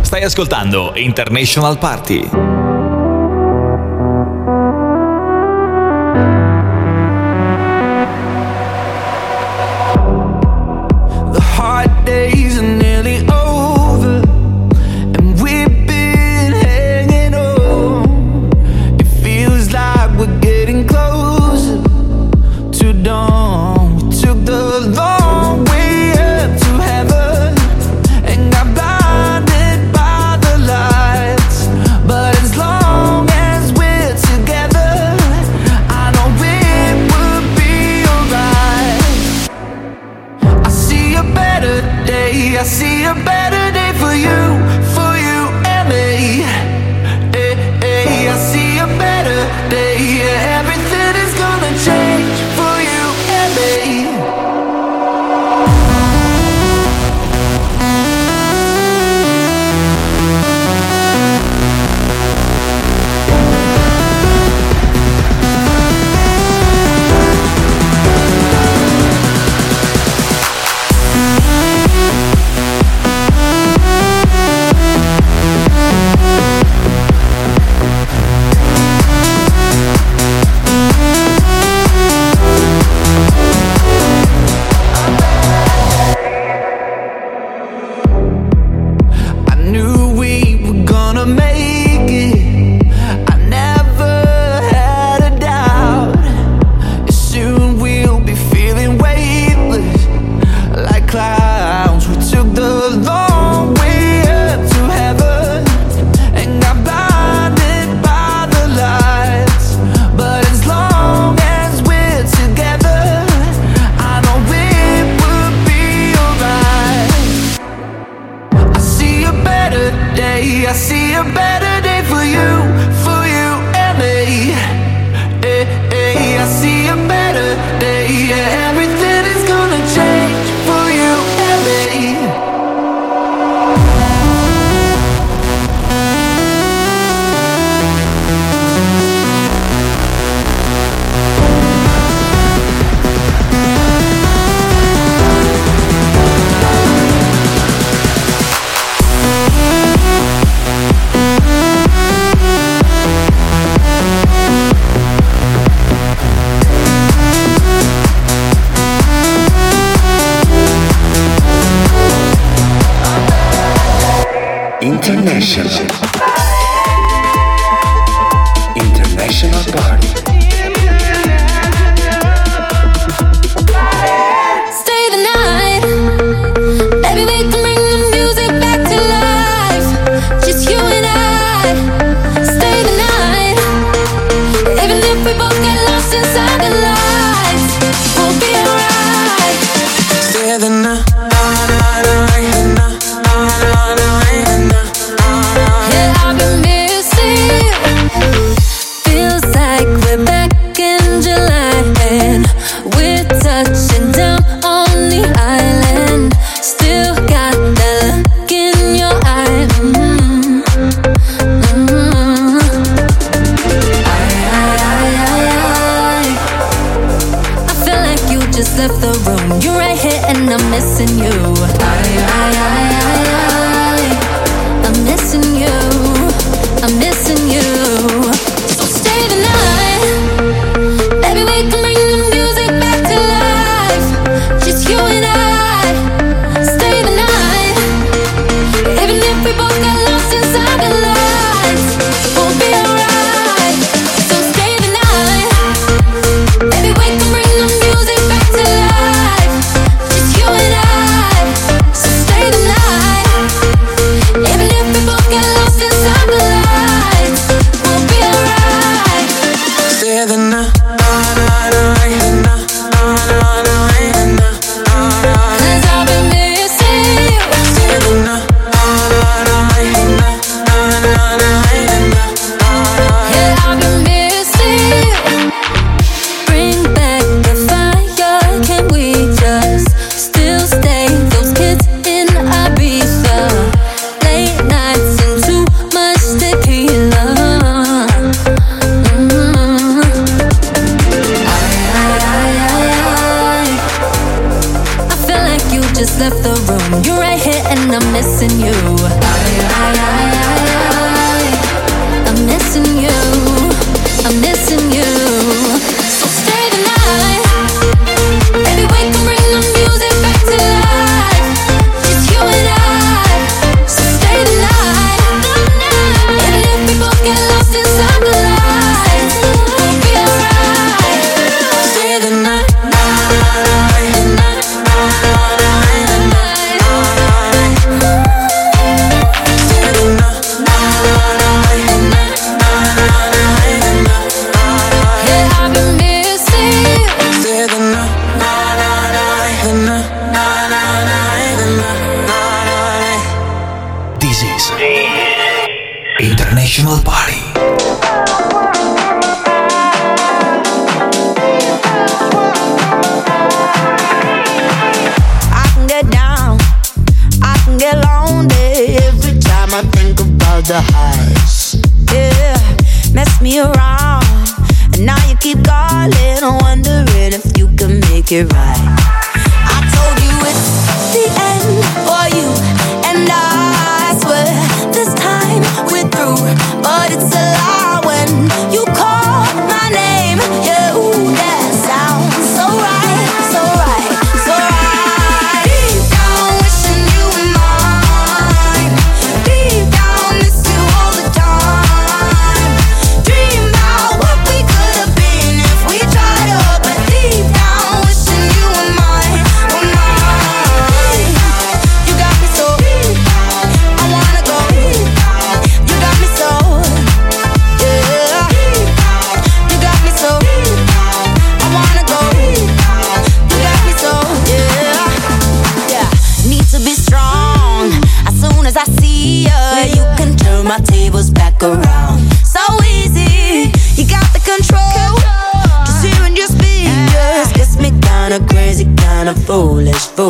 Stai 0.00 0.22
ascoltando 0.22 0.92
International 0.94 1.78
Party. 1.78 2.53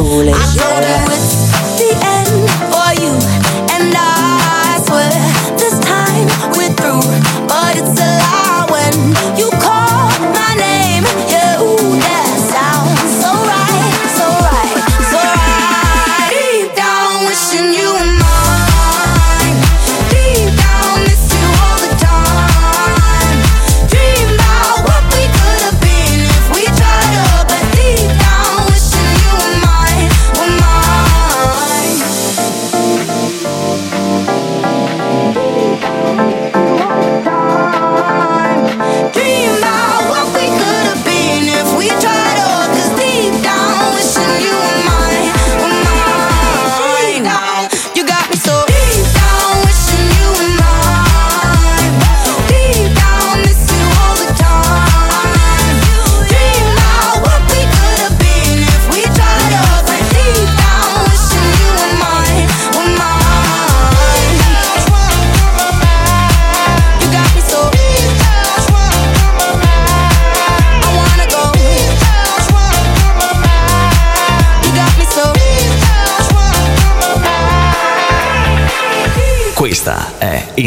cool. 0.02 0.33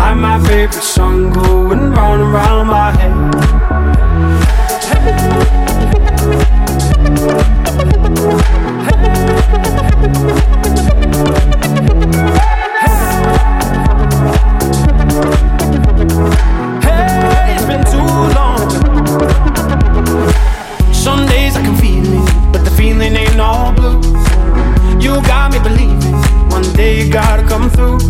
Like 0.00 0.16
my 0.16 0.38
favorite 0.48 0.82
song 0.82 1.30
going 1.30 1.90
round 1.90 2.22
and 2.22 2.32
round 2.32 2.68
my 2.68 2.90
head. 2.90 3.12
Hey, 16.82 17.54
it's 17.54 17.66
been 17.66 17.84
too 17.84 18.10
long. 18.38 18.70
Some 20.94 21.26
days 21.26 21.56
I 21.56 21.62
can 21.62 21.76
feel 21.76 22.04
it, 22.06 22.52
but 22.52 22.64
the 22.64 22.70
feeling 22.70 23.14
ain't 23.14 23.38
all 23.38 23.72
blue. 23.74 24.00
You 24.98 25.20
got 25.26 25.52
me 25.52 25.58
believing 25.58 26.16
one 26.48 26.62
day 26.72 27.04
you 27.04 27.12
gotta 27.12 27.46
come 27.46 27.68
through. 27.68 28.09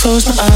close 0.00 0.24
my 0.34 0.44
eyes, 0.44 0.49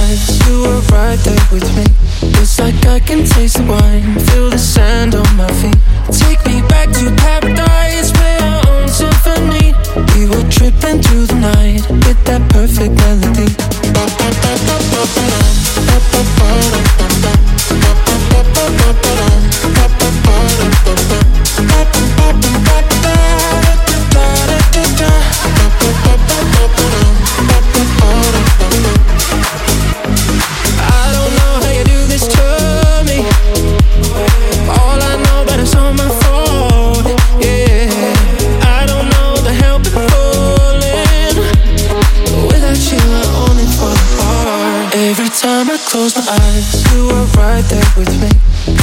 close 45.87 46.15
my 46.17 46.27
eyes, 46.29 46.93
you 46.93 47.09
are 47.11 47.27
right 47.37 47.65
there 47.69 47.91
with 47.97 48.13
me. 48.21 48.31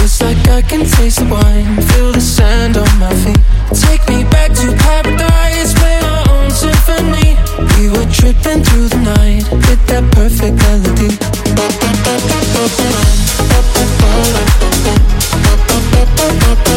It's 0.03 0.21
like 0.21 0.37
I 0.49 0.61
can 0.61 0.85
taste 0.85 1.19
the 1.19 1.25
wine, 1.25 1.81
feel 1.93 2.11
the 2.11 2.21
sand 2.21 2.77
on 2.77 2.91
my 2.99 3.13
feet. 3.23 3.39
Take 3.73 4.03
me 4.07 4.23
back 4.23 4.51
to 4.53 4.67
paradise, 4.85 5.73
play 5.73 5.99
our 6.03 6.23
own 6.29 6.51
symphony. 6.51 7.37
We 7.77 7.89
were 7.89 8.09
tripping 8.11 8.63
through 8.63 8.89
the 8.89 9.01
night 9.15 9.43
with 9.51 9.81
that 9.87 10.03
perfect 10.11 10.57
melody. 10.63 11.11
Thank 16.21 16.70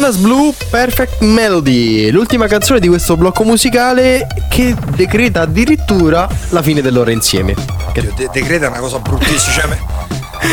Jonas 0.00 0.16
Blue 0.16 0.54
Perfect 0.70 1.20
Melody, 1.20 2.10
l'ultima 2.10 2.46
canzone 2.46 2.80
di 2.80 2.88
questo 2.88 3.18
blocco 3.18 3.44
musicale 3.44 4.26
che 4.48 4.74
decreta 4.96 5.42
addirittura 5.42 6.26
la 6.48 6.62
fine 6.62 6.80
del 6.80 6.94
loro 6.94 7.10
insieme. 7.10 7.54
Che- 7.92 8.10
De- 8.16 8.30
decreta 8.32 8.64
è 8.64 8.68
una 8.70 8.78
cosa 8.78 8.98
bruttissima. 8.98 9.52
Cioè, 9.52 9.78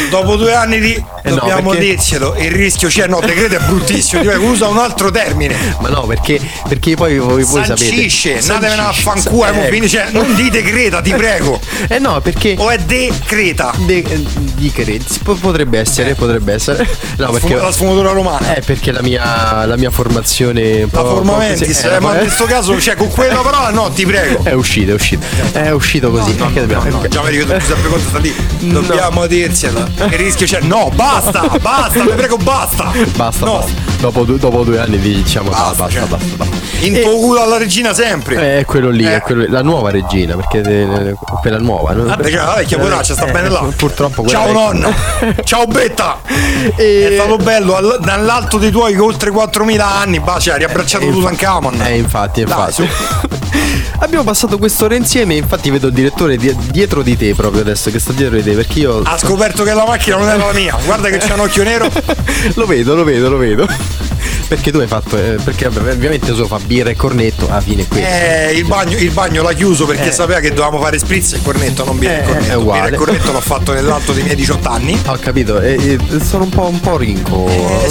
dopo 0.09 0.35
due 0.35 0.53
anni 0.53 0.79
di 0.79 0.93
Eh 0.93 1.29
no, 1.29 1.35
dobbiamo 1.35 1.69
perché- 1.71 1.85
dircelo, 1.85 2.35
il 2.37 2.51
rischio 2.51 2.87
c'è, 2.89 3.07
no, 3.07 3.19
decreto 3.19 3.55
è 3.55 3.59
bruttissimo, 3.59 4.21
ti 4.21 4.27
prego, 4.27 4.45
usa 4.45 4.67
un 4.67 4.77
altro 4.77 5.09
termine. 5.11 5.55
Ma 5.79 5.89
no, 5.89 6.01
perché, 6.05 6.39
perché 6.67 6.95
poi 6.95 7.17
voi, 7.17 7.43
voi 7.43 7.63
sapete. 7.65 7.85
Sancisce, 7.85 8.37
andatevene 8.39 8.81
a 8.81 8.91
fanculo, 8.93 9.45
fine, 9.69 9.87
cioè, 9.87 10.07
non 10.11 10.33
di 10.35 10.49
decreta, 10.49 11.01
ti 11.01 11.13
prego. 11.13 11.59
Eh 11.89 11.99
no, 11.99 12.19
perché. 12.21 12.55
O 12.57 12.69
è 12.69 12.77
decreta. 12.79 13.73
De, 13.77 13.97
eh, 13.97 14.25
di 14.55 14.71
cre- 14.71 14.99
si 15.07 15.19
po- 15.19 15.35
potrebbe 15.35 15.79
essere, 15.79 16.15
potrebbe 16.15 16.53
essere. 16.53 16.85
No, 17.17 17.31
perché. 17.31 17.55
La 17.55 17.71
sfumatura 17.71 18.11
romana. 18.11 18.55
Eh, 18.55 18.61
perché 18.61 18.91
la 18.91 19.01
mia, 19.01 19.65
la 19.65 19.77
mia 19.77 19.89
formazione. 19.89 20.81
La 20.81 20.87
po'- 20.87 21.05
forma 21.09 21.31
un 21.33 21.37
po' 21.37 21.37
mentis, 21.37 21.67
così- 21.81 21.87
eh, 21.95 21.99
ma 21.99 22.11
eh, 22.11 22.13
in 22.15 22.19
questo 22.25 22.45
caso, 22.45 22.79
cioè, 22.79 22.95
con 22.95 23.09
quella 23.09 23.39
parola 23.41 23.69
no, 23.69 23.89
ti 23.91 24.05
prego. 24.05 24.43
È 24.43 24.51
uscito, 24.53 24.91
è 24.91 24.93
uscito. 24.95 25.25
È 25.53 25.69
uscito 25.71 26.09
così. 26.11 26.35
No, 26.35 26.47
Che 26.51 26.59
no, 26.59 26.65
dobbiamo- 26.67 26.89
no, 27.01 27.07
già 27.07 27.21
mi 27.23 27.29
ricordo 27.29 27.57
Giuseppe 27.57 27.87
Conte 27.87 28.05
sta 28.07 28.17
lì. 28.19 28.35
Dobbiamo 28.59 29.25
dircela. 29.85 30.05
Il 30.05 30.17
rischio 30.17 30.45
c'è. 30.45 30.59
No, 30.61 30.89
basta, 30.93 31.41
basta, 31.61 31.99
ti 32.01 32.07
prego, 32.15 32.37
basta. 32.37 32.91
Basta, 33.15 33.45
No. 33.45 33.57
basta. 33.59 33.85
Dopo, 33.99 34.23
due- 34.25 34.37
dopo 34.37 34.63
due 34.63 34.79
anni 34.79 34.97
vi 34.97 35.15
diciamo 35.23 35.49
basta, 35.49 35.83
basta, 35.83 35.89
cioè. 35.89 36.07
basta, 36.07 36.35
basta. 36.35 36.55
In 36.81 37.01
tuo 37.01 37.15
culo 37.17 37.41
alla 37.41 37.57
regina 37.57 37.93
sempre. 37.93 38.35
Eh, 38.35 38.59
È 38.59 38.65
quello 38.65 38.89
lì, 38.91 39.03
Eh. 39.05 39.15
è 39.15 39.21
quello 39.21 39.45
la 39.47 39.63
nuova 39.63 39.89
regina, 39.89 40.35
perché 40.35 40.61
eh, 40.61 41.15
quella 41.41 41.57
nuova. 41.57 41.93
no? 41.93 42.03
Vabbè, 42.03 42.29
cioè, 42.29 42.43
la 42.45 42.53
vecchia 42.55 42.77
poraccia 42.77 43.13
sta 43.15 43.25
Eh, 43.25 43.31
bene 43.31 43.49
là. 43.49 43.65
Purtroppo 43.75 44.25
Ciao 44.27 44.51
nonna. 44.51 44.89
Ciao 45.43 45.65
Betta. 45.65 46.19
E- 46.75 47.07
È 47.09 47.13
stato 47.15 47.37
bello 47.37 47.75
all- 47.75 47.99
dall'alto 47.99 48.57
dei 48.57 48.69
tuoi 48.71 48.95
oltre 48.97 49.31
4000 49.31 49.85
anni, 49.99 50.19
bah, 50.19 50.39
cioè, 50.39 50.53
hai 50.53 50.59
riabbracciato 50.59 51.05
Eh, 51.05 51.11
Tutankhamon. 51.11 51.81
Eh, 51.81 51.97
infatti, 51.97 52.43
Dai, 52.43 52.51
infatti. 52.51 52.73
su. 52.73 53.36
Abbiamo 53.99 54.23
passato 54.23 54.57
quest'ora 54.59 54.95
insieme, 54.95 55.35
infatti 55.35 55.71
vedo 55.71 55.87
il 55.87 55.93
direttore 55.93 56.37
di- 56.37 56.55
dietro 56.69 57.01
di 57.01 57.17
te 57.17 57.33
proprio 57.33 57.61
adesso, 57.61 57.89
che 57.89 57.99
sta 57.99 58.13
dietro 58.13 58.35
di 58.35 58.43
te, 58.43 58.51
perché 58.53 58.79
io... 58.79 59.01
Ha 59.03 59.17
scoperto 59.17 59.63
che 59.63 59.73
la 59.73 59.85
macchina 59.85 60.17
non 60.17 60.29
era 60.29 60.45
la 60.45 60.53
mia. 60.53 60.77
Guarda 60.85 61.09
che 61.09 61.17
c'è 61.17 61.33
un 61.33 61.39
occhio 61.39 61.63
nero. 61.63 61.89
lo 62.53 62.65
vedo, 62.67 62.95
lo 62.95 63.03
vedo, 63.03 63.29
lo 63.29 63.37
vedo. 63.37 63.67
Perché 64.47 64.71
tu 64.71 64.77
hai 64.79 64.87
fatto... 64.87 65.17
eh, 65.17 65.35
perché 65.43 65.67
vabbè, 65.67 65.91
ovviamente 65.91 66.33
so 66.33 66.47
fa 66.47 66.57
birra 66.57 66.89
e 66.89 66.95
cornetto, 66.95 67.47
alla 67.49 67.59
fine 67.59 67.81
è 67.81 67.87
qui. 67.87 68.01
Eh, 68.01 68.53
il 68.53 68.63
bagno, 68.65 68.95
il 68.97 69.11
bagno 69.11 69.41
l'ha 69.43 69.51
chiuso 69.51 69.85
perché 69.85 70.07
Eh. 70.07 70.11
sapeva 70.13 70.39
che 70.39 70.49
dovevamo 70.53 70.79
fare 70.81 70.97
spritz 70.97 71.33
e 71.33 71.41
cornetto, 71.41 71.83
non 71.83 71.99
birra 71.99 72.13
Eh, 72.13 72.17
e 72.17 72.21
è 72.21 72.25
cornetto. 72.25 72.59
uguale. 72.59 72.81
Birra 72.83 72.95
e 72.95 72.97
cornetto 72.97 73.31
l'ho 73.33 73.41
fatto 73.41 73.73
nell'alto 73.73 74.13
dei 74.13 74.23
miei 74.23 74.35
18 74.37 74.69
anni. 74.69 74.97
Ho 75.05 75.17
capito, 75.19 75.59
eh, 75.59 75.73
eh, 76.09 76.19
sono 76.23 76.45
un 76.45 76.49
po', 76.49 76.67
un 76.67 76.79
po' 76.79 76.95
rinco. 76.95 77.45
Eh, 77.49 77.87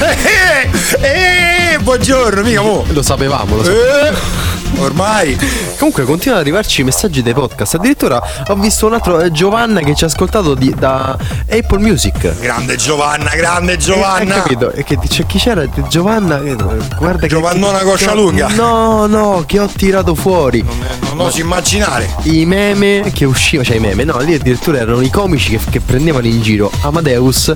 eh, 0.00 0.70
eh, 1.00 1.74
eh, 1.74 1.78
buongiorno, 1.80 2.42
mica 2.42 2.62
mo. 2.62 2.84
Lo 2.88 3.02
sapevamo, 3.02 3.56
lo 3.56 3.62
sapevamo. 3.64 4.06
Eh, 4.08 4.80
ormai. 4.80 5.38
Comunque 5.76 6.04
continuano 6.04 6.40
ad 6.40 6.46
arrivarci 6.46 6.82
messaggi 6.82 7.22
dei 7.22 7.34
podcast. 7.34 7.74
Addirittura 7.74 8.22
ho 8.48 8.54
visto 8.54 8.86
un 8.86 8.94
altro 8.94 9.20
eh, 9.20 9.30
Giovanna 9.30 9.80
che 9.80 9.94
ci 9.94 10.04
ha 10.04 10.06
ascoltato 10.06 10.54
di- 10.54 10.74
da 10.78 11.16
Apple 11.50 11.78
Music. 11.78 12.38
Grande 12.38 12.76
Giovanna, 12.76 13.30
grande 13.34 13.72
Hai 13.72 13.78
Giovanna. 13.78 14.34
capito? 14.42 14.70
E 14.72 14.82
che 14.84 14.96
dice 15.10 15.26
chi 15.26 15.38
c'era? 15.38 15.66
Giovanna, 15.88 16.40
eh, 16.40 16.54
guarda 16.96 17.18
che. 17.22 17.26
Giovannona 17.26 17.78
che- 17.78 17.84
coscia 17.84 18.14
lunga. 18.14 18.46
No, 18.48 19.06
no, 19.06 19.42
che 19.44 19.58
ho 19.58 19.66
tirato 19.66 20.14
fuori. 20.14 20.64
Non 21.02 21.20
oso 21.26 21.40
immaginare. 21.40 22.08
I 22.22 22.46
meme 22.46 23.10
che 23.12 23.24
uscivano, 23.24 23.66
cioè 23.68 23.76
i 23.76 23.80
meme, 23.80 24.04
no, 24.04 24.18
lì 24.20 24.34
addirittura 24.34 24.78
erano 24.78 25.00
i 25.00 25.10
comici 25.10 25.50
che, 25.50 25.60
che 25.68 25.80
prendevano 25.80 26.26
in 26.28 26.40
giro 26.40 26.70
Amadeus 26.82 27.52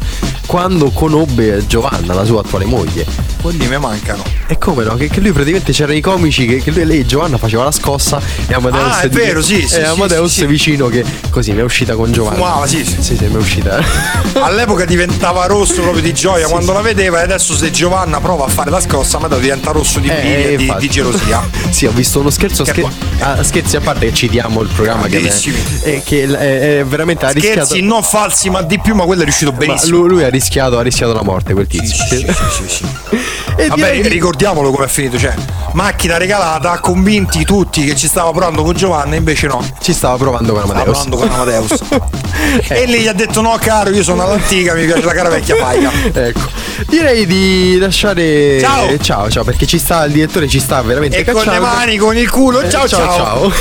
quando 0.47 0.91
conobbe 0.91 1.65
Giovanna, 1.67 2.13
la 2.13 2.25
sua 2.25 2.41
attuale 2.41 2.65
moglie. 2.65 3.07
Quelli 3.41 3.67
mi 3.69 3.79
mancano. 3.79 4.23
E 4.47 4.59
come 4.59 4.85
no? 4.85 4.95
Che, 4.97 5.09
che 5.09 5.21
lui 5.21 5.31
praticamente 5.33 5.73
c'erano 5.73 5.97
i 5.97 6.01
comici 6.01 6.47
che, 6.47 6.57
che 6.63 6.71
lui, 6.71 6.85
lei 6.85 7.07
Giovanna 7.07 7.37
faceva 7.39 7.63
la 7.65 7.71
scossa 7.71 8.21
e 8.47 8.55
Amadeus 8.55 8.83
Ah, 8.97 9.01
è 9.03 9.09
di- 9.09 9.17
vero, 9.17 9.43
sì, 9.43 9.57
sì, 9.59 9.65
E 9.65 9.69
sì, 9.69 9.81
Amadeus 9.81 10.33
sì, 10.33 10.41
sì. 10.41 10.47
vicino 10.47 10.89
che 10.89 11.05
così 11.31 11.53
mi 11.53 11.61
è 11.61 11.63
uscita 11.63 11.95
con 11.95 12.11
Giovanna. 12.11 12.37
Fumava, 12.37 12.67
sì, 12.67 12.85
sì. 12.85 12.97
Sì, 13.03 13.17
sì, 13.17 13.27
mi 13.27 13.35
è 13.35 13.37
uscita. 13.37 13.83
All'epoca 14.41 14.85
diventava 14.87 15.45
rosso 15.47 15.83
proprio 15.83 16.03
di 16.03 16.13
gioia 16.15 16.49
quando 16.49 16.73
la 16.73 16.81
vedeva 16.81 17.21
e 17.21 17.23
adesso 17.25 17.44
se 17.53 17.71
Giovanna 17.71 18.21
prova 18.21 18.45
a 18.45 18.49
fare 18.49 18.71
la 18.71 18.81
scossa, 18.81 19.19
ma 19.19 19.29
diventa 19.29 19.71
rosso 19.73 19.99
di 19.99 20.09
di, 20.09 20.15
Eh, 20.15 20.57
infatti. 20.59 20.81
di 20.81 20.89
gelosia. 20.89 21.43
sì, 21.71 21.85
ho 21.87 21.91
visto 21.91 22.21
uno 22.21 22.31
scherzo. 22.31 22.63
Che 22.65 22.71
scher- 22.71 22.93
ah, 23.23 23.43
scherzi 23.43 23.77
a 23.77 23.81
parte 23.81 24.07
che 24.07 24.15
citiamo 24.15 24.61
il 24.63 24.69
programma 24.69 25.03
che, 25.03 25.19
Grandissimi. 25.21 25.59
eh, 25.83 26.03
che 26.05 26.23
è, 26.25 26.79
è 26.81 26.85
veramente 26.85 27.27
ha 27.27 27.31
rischiato. 27.31 27.65
Scherzi 27.67 27.83
non 27.83 28.03
falsi 28.03 28.49
ma 28.51 28.63
di 28.63 28.79
più, 28.79 28.95
ma 28.95 29.05
quello 29.05 29.21
è 29.23 29.25
riuscito 29.25 29.53
benissimo. 29.53 29.99
lui, 29.99 30.09
lui 30.09 30.25
ha 30.25 30.29
rischiato, 30.31 30.79
ha 30.79 30.83
rischiato 30.83 31.13
la 31.13 31.23
morte, 31.23 31.53
quel 31.53 31.67
tizio. 31.67 32.05
Sì, 32.07 32.17
sì, 32.19 32.27
sì, 32.27 32.69
sì. 32.69 32.85
E 33.57 33.69
Vabbè, 33.69 34.01
di- 34.03 34.09
ricordiamolo 34.09 34.73
come 34.73 34.87
è 34.87 34.89
finito, 34.89 35.17
cioè, 35.17 35.33
macchina 35.75 36.17
regalata, 36.17 36.81
convinti 36.81 37.45
tutti 37.45 37.85
che 37.85 37.95
ci 37.95 38.09
stava 38.09 38.33
provando 38.33 38.65
con 38.65 38.75
Giovanna, 38.75 39.15
invece 39.15 39.47
no. 39.47 39.65
Ci 39.81 39.93
stava 39.93 40.17
provando 40.17 40.53
con 40.55 40.63
Stava 40.65 40.81
Amadeus. 40.81 41.05
provando 41.05 41.17
con 41.17 41.31
Amadeus. 41.41 41.81
E 42.69 42.87
lei 42.87 43.03
gli 43.03 43.07
ha 43.07 43.13
detto 43.13 43.41
no 43.41 43.57
caro, 43.61 43.91
io 43.91 44.03
sono 44.03 44.23
all'antica, 44.25 44.75
mi 44.75 44.85
piace 44.85 45.05
la 45.05 45.13
cara 45.13 45.29
vecchia 45.29 45.55
paica. 45.57 45.91
Ecco, 46.13 46.41
direi 46.89 47.27
di 47.27 47.34
lasciare. 47.79 48.59
Ciao. 48.61 48.89
eh, 48.89 48.99
ciao, 49.01 49.31
ciao, 49.31 49.45
perché 49.45 49.67
ci 49.67 49.79
sta 49.79 50.05
il 50.05 50.13
direttore, 50.13 50.49
ci 50.49 50.59
sta 50.61 50.81
veramente 50.83 51.19
E 51.19 51.25
con 51.25 51.35
le 51.35 51.45
cacciando. 51.45 51.67
mani, 51.67 51.97
con 51.97 52.17
il 52.17 52.31
culo, 52.31 52.61
Eh, 52.61 52.71
ciao 52.71 52.87
ciao. 52.89 53.13
ciao. 53.17 53.53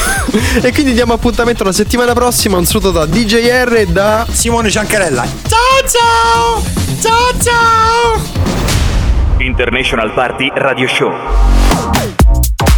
e 0.62 0.72
quindi 0.72 0.94
diamo 0.94 1.14
appuntamento 1.14 1.64
la 1.64 1.72
settimana 1.72 2.14
prossima. 2.14 2.58
Un 2.58 2.66
saluto 2.66 2.92
da 2.92 3.06
DJR 3.06 3.74
e 3.78 3.86
da 3.88 4.26
Simone 4.32 4.70
Ciancarella. 4.70 5.26
Ciao 5.48 5.90
ciao! 5.90 6.64
Ciao 7.02 7.42
ciao! 7.42 8.42
International 9.40 10.14
Party 10.14 10.52
Radio 10.56 10.88
Show. 10.88 11.63